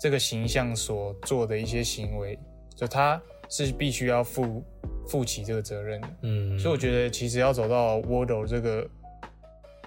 [0.00, 2.38] 这个形象所做的一些行为，
[2.76, 4.64] 就他是必须要负
[5.08, 6.08] 负起这个责任的。
[6.22, 8.88] 嗯，所以我觉得其实要走到 Wardle 这个，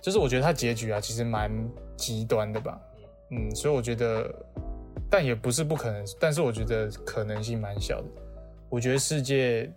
[0.01, 1.51] 就是我觉得他结局啊，其实蛮
[1.97, 2.79] 极端的吧。
[3.29, 4.33] 嗯，所以我觉得，
[5.12, 8.08] 但也不是不可能，但是我觉得可能性蛮小的。
[8.69, 9.69] 我觉得世界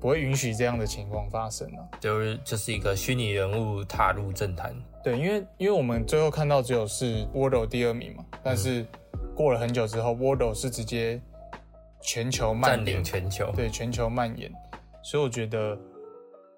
[0.00, 1.84] 不会允许这样的情况发生啊。
[2.00, 4.74] 就是就是一个虚拟人物踏入政坛，
[5.04, 8.86] 对，因为因为我们最后看到只有是 Wordle 第二名嘛，但是
[9.34, 11.20] 过了很久之后，Wordle 是直接
[12.00, 13.52] 全球蔓占领延，全球。
[13.54, 14.50] 对，全球蔓延，
[15.02, 15.78] 所以我觉得，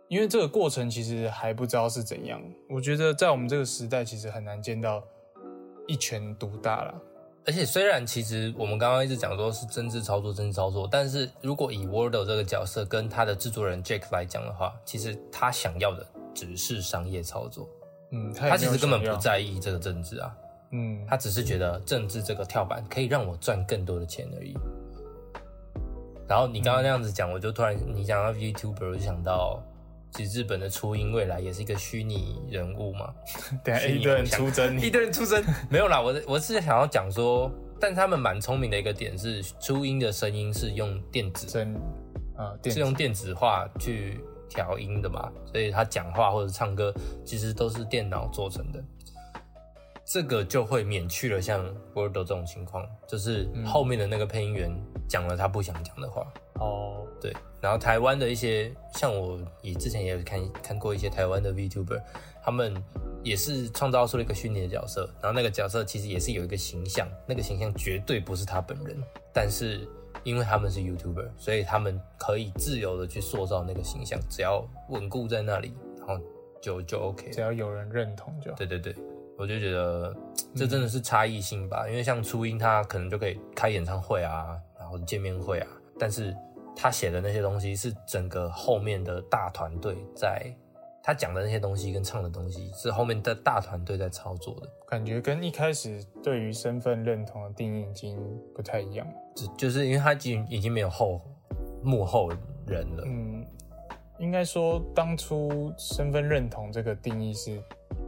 [0.06, 5.02] 因为这个过程其实还不知道是怎样，我觉得在我们这个时代其实很难见到
[5.88, 6.94] 一拳独大啦。
[7.46, 17.68] 而且虽然其实我们刚刚一直讲说是政治操作、政治操作，但是如果以 Wordle 这个角色跟他的制作人 Jake 来讲的话，其实他想要的只是商业操作，
[18.10, 20.36] 嗯，他他其实根本不，在意这个政治啊，
[20.72, 24.54] 嗯，他只是觉得政治这个跳板可以让我赚更多的钱而已。
[26.28, 29.60] 然后你刚刚那样子讲，我就突然你讲到 YouTuber，我就想到
[30.12, 33.14] 其实日本的初音未来也是一个虚拟人物嘛
[33.64, 37.50] 等下 一堆人出征一你，堆人出征没有啦，我我是想要讲说，
[37.80, 41.74] 但他们蛮聪明的一个点是，初音的声音是用电子声
[42.36, 46.92] 啊是用电子化去调音的嘛，所以他讲话或者唱歌
[47.24, 48.82] 其实都是电脑做成的。
[50.12, 54.68] 这个就会免去了像 Word 这种情况，就是后面的那个配音员
[55.08, 57.32] 讲了他不想讲的话，哦，对。
[57.60, 62.00] 然后台湾的一些，像我也之前也有看看过一些台湾的 VTuber，
[62.42, 62.74] 他们
[63.22, 68.96] 也是创造出了一个虚拟的角色，然后那个角色其实也是有一个形象，那个形象绝对不是他本人，
[69.32, 69.86] 但是
[70.24, 76.18] 因为他们是 YouTuber，所以他们可以自由的去塑造那个形象，只要稳固在那里，然后
[76.62, 78.56] 就就 OK 只要有人认同就好。
[78.56, 78.94] 对对对，
[79.36, 80.16] 我就觉得
[80.54, 86.34] 这真的是差异性吧，因为像初音他可能就可以开演唱会啊，然后见面会啊，但是
[86.76, 90.54] 他写的那些东西是整个后面的大团队在，
[91.02, 98.18] 他讲的那些东西跟唱的东西是后面的大团队在操作的，感觉跟一开始对于身份认同的定义已经
[98.54, 99.06] 不太一样。
[99.34, 101.20] 就就是因为他已经已经没有后
[101.82, 102.28] 幕后
[102.66, 103.46] 人了，嗯，
[104.18, 107.62] 应该说当初身份认同这个定义是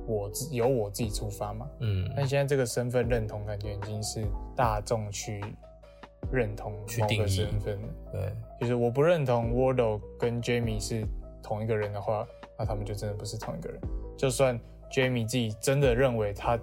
[0.07, 5.43] 我自由我自己出发嘛，嗯，但现在这个身份认同感觉已经是大众去
[6.33, 7.29] 认同某个去定义。
[7.29, 7.79] 身份。
[8.11, 11.07] 对，就是我不认同 Wardo 跟 Jamie 是
[11.43, 12.27] 同一个人的话，
[12.59, 13.81] 那他们就真的不是同一个人。
[14.17, 14.59] 就算
[14.91, 16.59] Jamie 自己真的认为他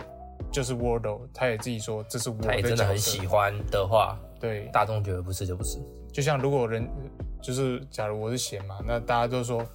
[0.52, 5.80] 就是 Wardo，他也自己说这是我他也真的很喜欢的话，对，大众觉得不是就不是，
[6.12, 6.88] 就像如果人
[7.42, 9.66] 就是假如我是咸嘛，那大家都说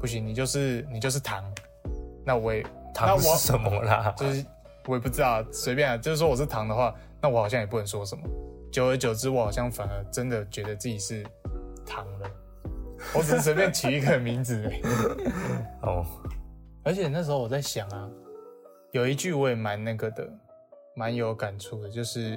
[0.00, 1.44] 不行，你就是你就是糖，
[2.24, 4.44] 那我也那我他不是什么啦，就是
[4.86, 8.24] 我也不知道，随便啊，就是说我是糖的话，那我好像也不能说什么。
[8.74, 11.24] 久而久之，我好像反而真的觉得自己是
[11.86, 12.28] 糖了。
[13.14, 14.68] 我只是随便取一个名字。
[15.82, 16.04] 哦，
[16.82, 18.10] 而且那时候我在想啊，
[18.90, 20.28] 有一句我也蛮那个的，
[20.96, 22.36] 蛮有感触的，就是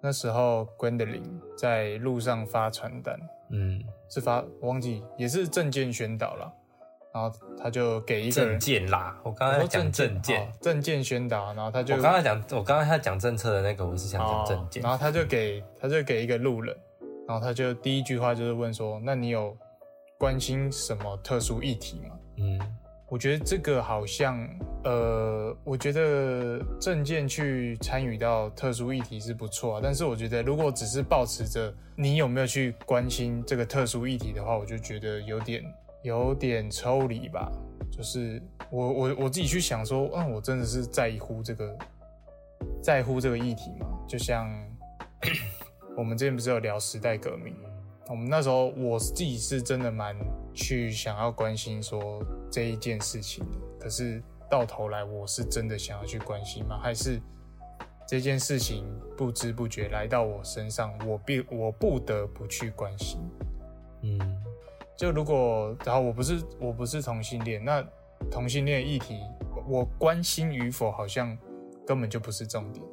[0.00, 1.24] 那时候 Gwendolyn
[1.58, 3.18] 在路上发传单，
[3.50, 6.54] 嗯，是发我忘记也是证件宣导了，
[7.12, 10.48] 然后他就给一个人证件啦，我刚才讲证证件哦。
[10.60, 14.82] 证件宣导，然后他就我刚才讲，我刚才他讲政策的那个，我是想讲证件。
[14.82, 16.76] 哦然后他就给他就给一个路人，
[17.26, 19.56] 然后他就第一句话就是问说：“那你有
[20.18, 22.60] 关心什么特殊议题吗嗯，？”
[23.10, 24.48] 我觉得这个好像，
[24.84, 35.60] 呃，我觉得证件去参与到特殊议题是不错啊，但是我觉得如果只是保持着你有没有去关心这个特殊议题的话，我就觉得有点
[36.02, 37.50] 有点抽离吧。
[37.90, 38.40] 就是
[38.70, 41.76] 我我我自己去想说，嗯，我真的是在乎这个
[42.82, 43.86] 在乎这个议题嘛？
[44.08, 44.48] 就像
[45.96, 47.54] 我们之前不是有聊时代革命，
[48.08, 50.16] 我们那时候我自己是真的蛮
[50.54, 53.44] 去想要关心说这一件事情，
[53.78, 56.78] 可是到头来我是真的想要去关心吗？
[56.82, 57.20] 还是
[58.06, 58.86] 这件事情
[59.16, 63.20] 不知不觉来到我身上，我必我不得不去关心？
[65.00, 67.84] 嗯，就如果然后我不是我不是同性恋，那
[68.30, 69.18] 同性恋议题
[69.66, 71.36] 我关心与否好像
[71.86, 72.84] 根本就不是重点，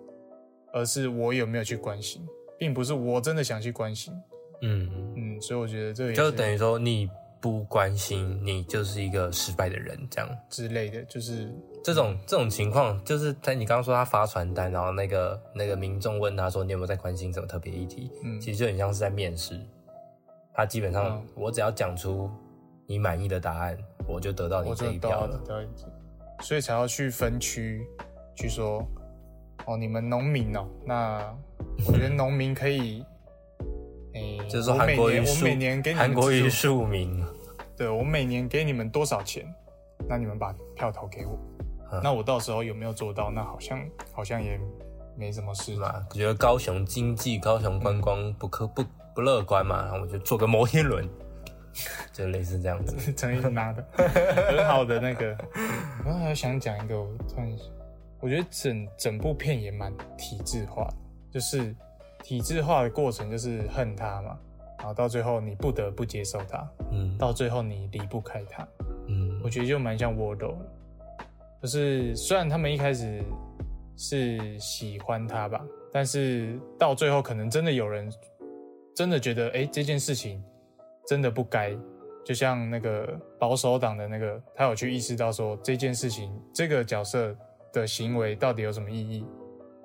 [0.73, 2.25] 而是我有没有去关心，
[2.57, 4.13] 并不是我真的想去关心。
[4.61, 7.07] 嗯，嗯，所以我觉得这个也就等于说你
[7.39, 10.29] 不关心，你就是一个失败的人，这样。
[10.49, 11.53] 之类的，就是
[11.83, 19.59] 这种这种情况，就是在你刚刚说他发传单，然后那个那个民众问他说你有没有在关心什么特别议题，嗯其实就很像是在面试。
[20.57, 22.27] 他基本上嗯我只要讲出
[22.87, 23.77] 你满意的答案，
[24.07, 25.39] 我就得到你我这一票了。
[26.41, 27.85] 所以才要去分区
[28.35, 28.83] 去说，
[29.65, 31.21] 哦，你们农民哦，那
[31.85, 33.05] 我觉得农民可以，
[34.15, 37.23] 诶、 就是韩国我每年给你们韩国语资助庶民，
[37.77, 39.45] 对我每年给你们多少钱，
[40.09, 41.37] 那你们把票投给我，
[41.91, 43.29] 嗯那我到时候有没有做到？
[43.29, 43.79] 那好像
[44.11, 44.59] 好像也
[45.15, 46.03] 没什么事是嘛？
[46.09, 48.83] 我觉得高雄经济、高雄观光不可不
[49.17, 51.03] 不乐观嘛，然后我就做个摩天轮，
[52.13, 53.11] 就类似这样子。
[53.13, 53.83] 陈毅拿的。
[54.47, 55.35] 很好的那个。
[56.05, 57.51] 然后还想讲一个，我突然，
[58.19, 60.93] 我觉得整整部片也蛮体制化的，
[61.31, 61.75] 就是
[62.21, 64.37] 体制化的过程就是恨他嘛，
[64.77, 67.17] 然后到最后你不得不接受他，嗯。
[67.17, 68.67] 到最后你离不开他。
[69.07, 69.41] 嗯。
[69.43, 70.69] 我觉得就蛮像 Wardo 的，
[71.63, 73.23] 就是虽然他们一开始
[73.97, 75.59] 是喜欢他吧，
[75.91, 78.07] 但是到最后可能真的有人
[78.97, 80.43] 真的觉得，哎、这件事情
[81.05, 81.77] 真的不该。
[82.25, 87.37] 就像那个保守党的那个，他有去意识到说这件事情，这个角色
[87.71, 89.23] 的行为到底有什么意义，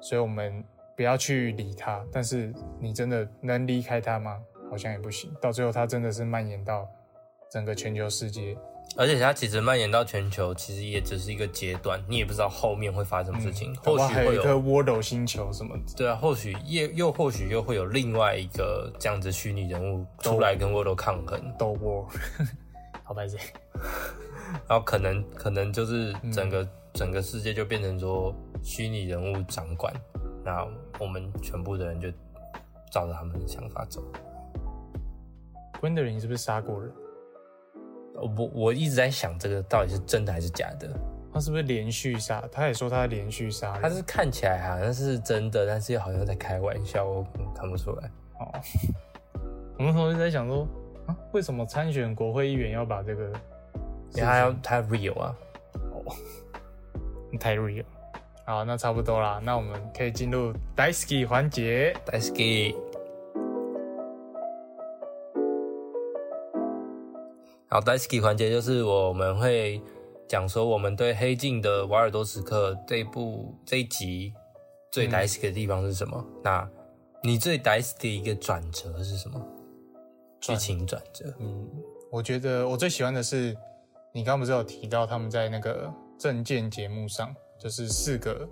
[0.00, 0.64] 所以我们
[0.96, 2.02] 不要去理他。
[2.10, 2.50] 但是
[2.80, 4.40] 你真的能离开他吗？
[4.70, 5.30] 好像也不行。
[5.42, 6.88] 到最后，他真的是蔓延到
[7.50, 8.56] 整个全球世界，
[8.97, 14.61] 而且它其实蔓延到全球，其实也只是一个阶段，你也不知道后面会发生什么事情，或许会有一颗有。
[14.61, 15.82] Wordle 星球什么的。
[15.97, 22.07] 对啊，或许也又或许又会有另外一个这样子虚拟人物出来跟 World 抗衡，斗 War，
[23.03, 23.38] 好白痴。
[24.68, 29.95] 然后可能可能就是整个、整个世界就变成说虚拟人物掌管，
[30.45, 30.66] 那
[31.01, 32.11] 我们全部的人就
[32.90, 34.03] 照着他们的想法走。
[35.80, 36.93] Gwendolyn 是不是杀过人？
[38.14, 40.88] 我我一直在想这个到底是真的还是假的，
[41.32, 42.42] 他是不是连续杀？
[42.52, 43.78] 他也说他连续杀。
[43.80, 48.10] 他是看起来好像是真的，但是又好像在开玩笑，我看不出来。
[48.38, 48.52] 哦，
[49.78, 50.68] 我们同时在想说，
[51.06, 53.24] 啊，为什么参选国会议员要把这个
[54.14, 55.34] 因为他要他 real 啊，
[55.74, 56.14] 哦
[57.40, 57.84] 太 real？
[58.44, 61.96] 好，那差不多啦，那我们可以进入 Daisky 环节。
[62.04, 62.91] d a s k y 好 d a s k y
[68.20, 69.80] 环节就是我们会
[70.28, 74.34] 讲说我们对《黑镜》的瓦尔多时刻这一部这一集
[74.90, 76.22] 最 d a s k y 的地方是什么？
[76.44, 76.68] 那
[77.22, 79.40] 你最 d a s k y 的一个转折是什么？
[80.38, 81.32] 剧情转折。
[81.38, 81.66] 嗯，
[82.10, 83.56] 我觉得我最喜欢的是，
[84.12, 88.46] 你刚刚不是有提到他们在那个政见节目上，就是四个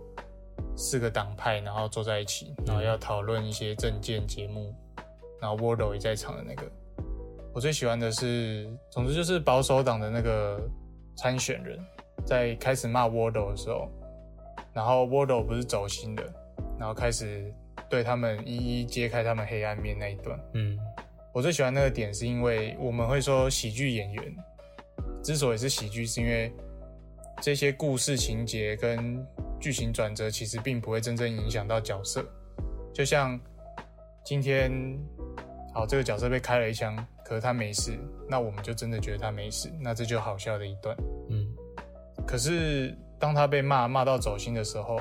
[0.74, 4.74] 四个党派，然后坐在一起，然后要讨论一些政见节目，
[5.42, 6.62] 然后 Wardle 也在场的那个。
[7.61, 10.58] 我最喜欢的是，总之就是保守党的那个
[11.14, 11.78] 参选人，
[12.24, 13.86] 在开始骂 Wardle 的时候，
[14.72, 16.22] 然后 Wardle 不是走心的，
[16.78, 17.52] 然后开始
[17.90, 20.40] 对他们一一揭开他们黑暗面那一段。
[20.54, 20.78] 嗯
[21.34, 24.34] 我最喜欢那个点是因为我们会说喜剧演员
[25.22, 26.50] 之所以是喜剧，是因为
[27.42, 29.22] 这些故事情节跟
[29.61, 32.24] 剧情转折其实并不会真正影响到角色。
[32.90, 33.38] 就像
[34.24, 34.98] 今天，
[35.74, 36.96] 好这个角色被开了一枪，
[37.31, 37.97] 可是他没事，
[38.28, 40.97] 那我们就真的觉得他没事，那这就好笑的一段。
[41.28, 41.47] 嗯
[42.26, 45.01] 可是当他被骂骂到走心的时候，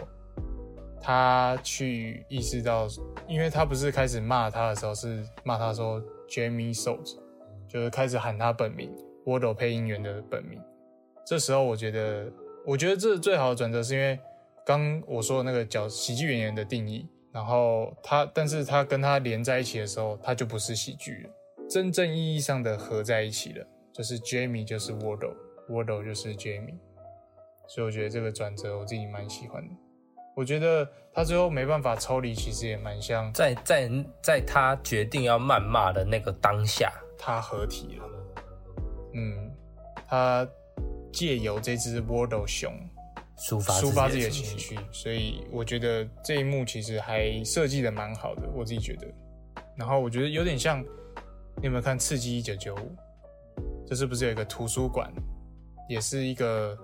[1.02, 2.88] 他去意识到，
[3.28, 7.20] 因为他不是开始骂他的时候是骂他说 Jamie s o l t
[7.68, 10.62] 就是开始喊他本名 Wardle 配音员的本名。
[11.26, 12.32] 这时候我觉得，
[12.64, 14.20] 我觉得这最好的转折是因为
[14.64, 21.30] 刚我说的那个角喜剧演员的定义，然后他，但是他跟他连在一起的时候，他就不是喜剧了，
[21.70, 26.78] 真正意义上的合在一起了，就是 Jamie 就是 Wardle，Wardle 就是 Jamie。
[27.68, 29.74] 所以我觉得这个转折我自己蛮喜欢的。
[30.36, 33.90] 我觉得他最后没办法抽离，其实也蛮像在在
[34.24, 38.06] 在他决定要谩骂的那个当下，他合体了。
[39.14, 39.52] 嗯，
[40.08, 40.50] 他
[41.12, 42.74] 借由这只 Wardle 熊
[43.38, 49.08] 抒发抒发自己的情情绪，所以我觉得这一幕其实还设计的蛮好的，我自己觉得。
[49.76, 50.84] 然后我觉得有点像，
[51.62, 52.78] 你有没有看《刺激一九九五》？
[53.86, 55.12] 就是不是有一个图书馆，
[55.90, 56.78] 也是一个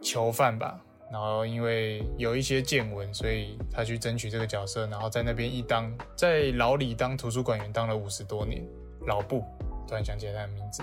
[0.00, 0.80] 囚犯吧？
[1.12, 8.66] 然后因为有一些见闻，所以他去争取这个角色，然后在那边一当在牢里当图书馆员当了五十多年。
[9.06, 9.44] 老布，
[9.86, 10.82] 突然想起来他的名字，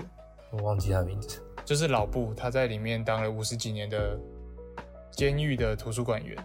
[0.50, 1.38] 我忘记他的名字。
[1.64, 4.18] 就是老布，他在里面当了五十几年的
[5.10, 6.36] 监狱的图书馆员，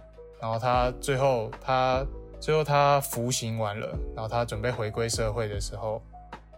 [0.42, 2.06] 然后他最后他
[2.42, 6.02] 最后他服刑完了，然后他准备回归社会的时候，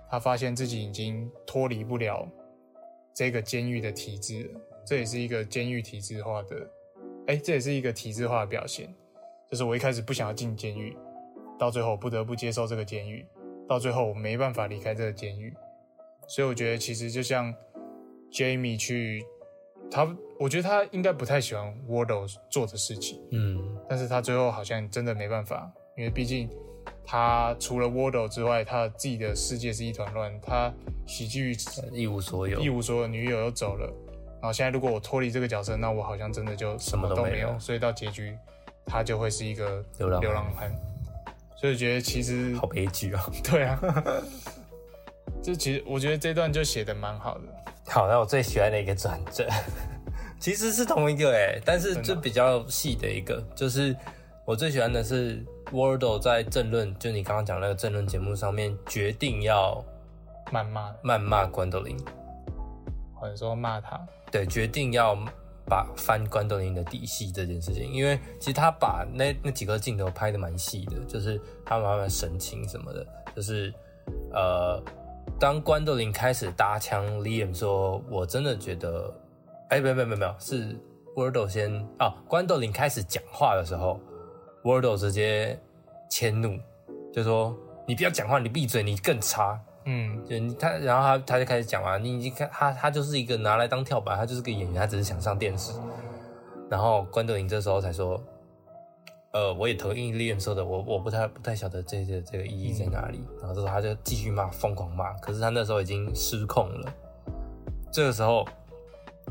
[0.09, 2.27] 他发现自己已经脱离不了
[3.13, 4.49] 这个监狱的体制，
[4.85, 6.69] 这也是一个监狱体制化的，
[7.27, 8.93] 哎，这也是一个体制化的表现，
[9.51, 10.95] 就是我一开始不想要进监狱，
[11.59, 13.25] 到最后不得不接受这个监狱，
[13.67, 15.53] 到最后我没办法离开这个监狱，
[16.27, 17.53] 所以我觉得其实就像
[18.31, 19.25] Jamie 去
[19.89, 20.07] 他，
[20.39, 26.49] 我觉得他应该不太喜欢 Wardle 做的事情，嗯，但是他最后好像真的没办法，因为毕竟
[27.09, 30.69] 他除了 Wardle 之外，他自己的世界是一团乱，他
[31.05, 31.55] 喜剧
[31.93, 32.59] 一无所有。
[32.59, 32.69] 一。
[32.69, 33.85] 无所有，女友又走了，
[34.41, 38.37] 然后现在如果我脱离这个角色，那我好像真的就什么都没有，所以到结局
[38.85, 40.69] 他就会是一个流浪流浪汉，
[41.55, 43.25] 所以我觉得其实好悲剧啊！
[43.41, 43.79] 对啊，
[45.41, 47.43] 这其实我觉得这段就写的蛮好的，
[47.87, 49.47] 好，那我最喜欢的一个转折，
[50.41, 53.95] 其实是同一个哎，但是就比较细的一个，就是
[54.45, 55.41] 我最喜欢的是
[55.71, 59.83] Wardle 在政论，就你刚刚讲那个政论节目上面决定要
[60.51, 61.97] 谩骂，谩骂关斗林，
[63.15, 63.99] 或者说骂他，
[64.31, 65.17] 对，决定要
[65.65, 73.05] 把翻关斗林的底细这件事情，因为其实他把那那几个镜头拍的蛮细的，就是他们他们神情什么的，
[73.35, 73.73] 就是
[74.31, 74.81] 呃，
[75.37, 79.13] 当关斗林开始搭腔，Liam 说：“我真的觉得，
[79.67, 80.73] 哎，没有没有没有没有，是
[81.13, 83.99] Wordle 先啊，关斗林开始讲话的时候
[84.67, 85.57] ，Wardle 直接
[86.09, 86.59] 迁怒，
[87.13, 87.55] 就说：
[87.87, 89.57] 你不要讲话，你闭嘴，你更差。
[89.85, 95.71] 嗯，就你他，然后他他就开始讲嘛，你已经看他他就是一个拿来当跳板，他就是个演员，他只是想上电视。
[96.69, 98.21] 然后关德林这时候才说，
[99.31, 103.23] 呃，我也同意丽人说的，我我不太不太晓得这个这个意义在哪里。
[103.39, 106.93] 然后这时候他就继续骂，疯狂骂，可是他那时候已经失控了。
[107.89, 108.45] 这个时候，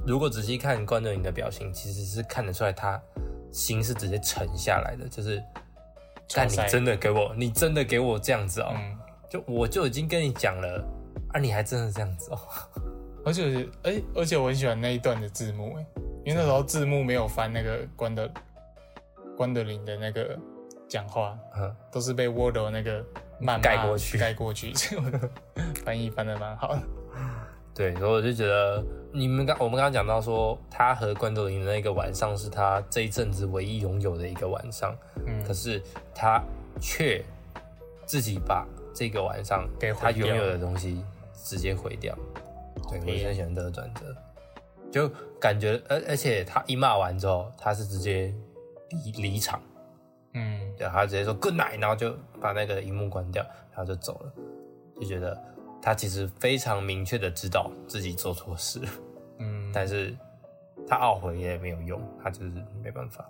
[0.07, 2.99] 如果仔细看关德林的表情，其实是看得出来他
[3.53, 5.43] 心是直接沉下来的，就是，
[6.35, 8.73] 但你真的给我，你真的给我这样子哦。
[8.75, 8.99] 嗯，
[9.31, 10.85] 就我就已经跟你讲了
[11.33, 12.39] 啊，你还真的这样子哦？
[13.25, 15.87] 而且哎、而且我很喜欢那一段的字幕哎、
[16.25, 18.31] 因为那时候字幕没有翻那个关的
[19.37, 20.39] 关德林的那个
[20.89, 23.07] 讲话，嗯，都是被 Word 那个谩
[23.41, 25.11] 骂盖过去盖过去，所以我
[25.85, 26.83] 翻译翻的蛮好的。
[27.77, 34.97] 对，所以我就觉得你们刚我们刚刚讲到说，他和关斗林的那个晚上是他这一阵子唯一拥有的一个晚上，
[35.27, 35.83] 嗯可是
[36.15, 36.43] 他
[36.81, 37.23] 却
[38.07, 41.05] 自己把这个晚上给他拥有的东西
[41.35, 42.17] 直接毁掉。
[42.89, 44.17] 对，我悲很喜欢这个转折，
[44.91, 48.33] 就感觉而而且他一骂完之后，他是直接
[48.89, 49.61] 离离场。
[50.33, 54.33] 嗯，对，他直接说 good night，然后就把那个荧幕关掉，然后就走了，
[54.99, 55.39] 就觉得
[55.87, 58.81] 他其实非常明确的知道自己做错事，
[59.39, 60.13] 嗯， 但是
[60.85, 62.51] 他懊悔也没有用，他就是
[62.83, 63.25] 没办法。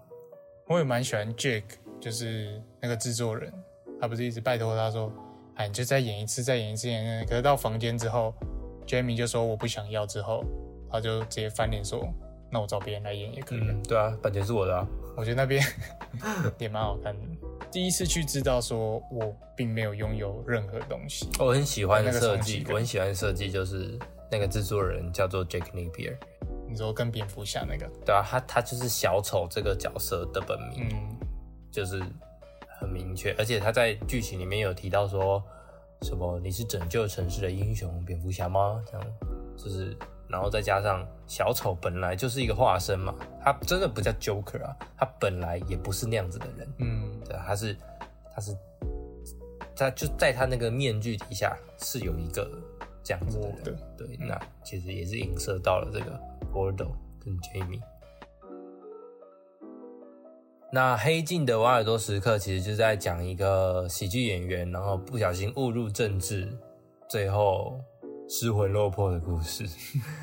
[0.66, 1.64] 我也蛮喜欢 Jake，
[2.00, 3.52] 就是那个制作人，
[4.00, 5.12] 他不是一直拜托他说，
[5.57, 7.26] 哎，你就再演一次，再演一次，演。
[7.26, 8.32] 可是到房间之后
[8.86, 10.42] ，Jamie 就说我不想要，之后
[10.90, 12.09] 他就直接翻脸说，
[12.50, 13.59] 那我找别人来演也可以。
[13.61, 14.88] 嗯，对啊，版权是我的啊。
[15.14, 15.62] 我觉得那边
[16.59, 17.20] 也蛮好看的。
[17.76, 23.98] 第一次去知道说我并没有拥有任何东西，我很喜欢的设计，我很喜欢的设计就是
[24.30, 26.16] 那个制作人叫做 Jake Napier，
[26.66, 31.18] 你说跟蝙蝠侠那个，对啊，他他就是小丑这个角色的本名，嗯。
[31.70, 32.02] 就是
[32.80, 35.44] 很明确，而且他在剧情里面有提到说
[36.00, 38.82] 什么你是拯救城市的英雄蝙蝠侠吗？
[38.90, 39.06] 这样。
[39.54, 39.94] 就是，
[40.30, 43.14] 然后再加上小丑本来就是一个化身嘛，
[43.44, 47.76] 他真的不叫 Joker 啊，他本来也不是那样子的人，嗯，对啊，他是
[48.34, 48.56] 他是
[49.74, 52.48] 他就在他那个面具底下是有一个
[53.02, 56.18] 这样子的对，那其实也是影射到了这个
[56.52, 57.80] Gordo 跟 Jamie。
[60.72, 66.52] 那黑镜的瓦尔多时刻其实就在讲一个喜剧演员，然后不小心误入政治，
[67.08, 67.80] 最后
[68.28, 69.64] 失魂落魄的故事。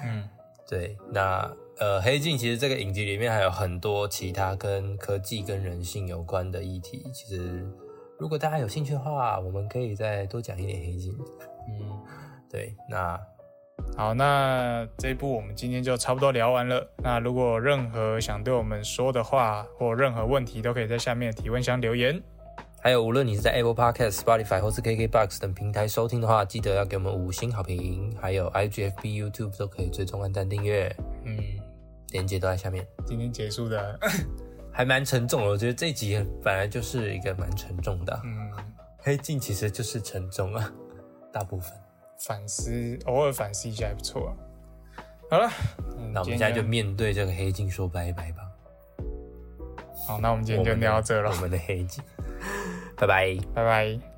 [0.03, 0.29] 嗯，
[0.67, 1.49] 对，那
[1.83, 7.05] 呃，黑镜其实这个影集里面还有很多其他跟科技跟人性有关的议题。
[7.13, 7.61] 其实
[8.17, 11.13] 如果大家有兴趣的话，我们可以再多讲一点黑镜。
[11.67, 11.99] 嗯，
[12.49, 13.19] 对，那
[13.97, 16.89] 好，那这一部我们今天就差不多聊完了。
[17.03, 22.17] 那如果任何想对我们说的话或任何问题，都可以在下面的提问箱留言。
[22.81, 28.15] 还有，无论你是在 Apple Podcast、Spotify 或是 KKBox 等平台收听的话，记得要给我们五星好评。
[28.21, 30.93] 还有 IGFB、YouTube 都可以追踪、按赞、订阅，
[31.25, 31.37] 嗯，
[32.13, 32.87] 链接都在下面。
[33.05, 33.99] 今天结束的，
[34.71, 38.51] 还蛮沉重的，我觉得这一集本来就是一个蛮沉重的啊、嗯，
[38.99, 40.71] 黑镜其实就是沉重啊，
[41.33, 41.73] 大部分。
[42.25, 44.31] 反思，偶尔反思一下还不错啊。
[45.29, 45.49] 好了，
[45.97, 48.43] 嗯那我们现在就面对这个黑镜说拜拜吧。
[50.07, 52.01] 好，那我们今天就聊到这了我，们的黑镜，
[52.95, 53.35] 拜拜。
[53.53, 54.12] 拜拜。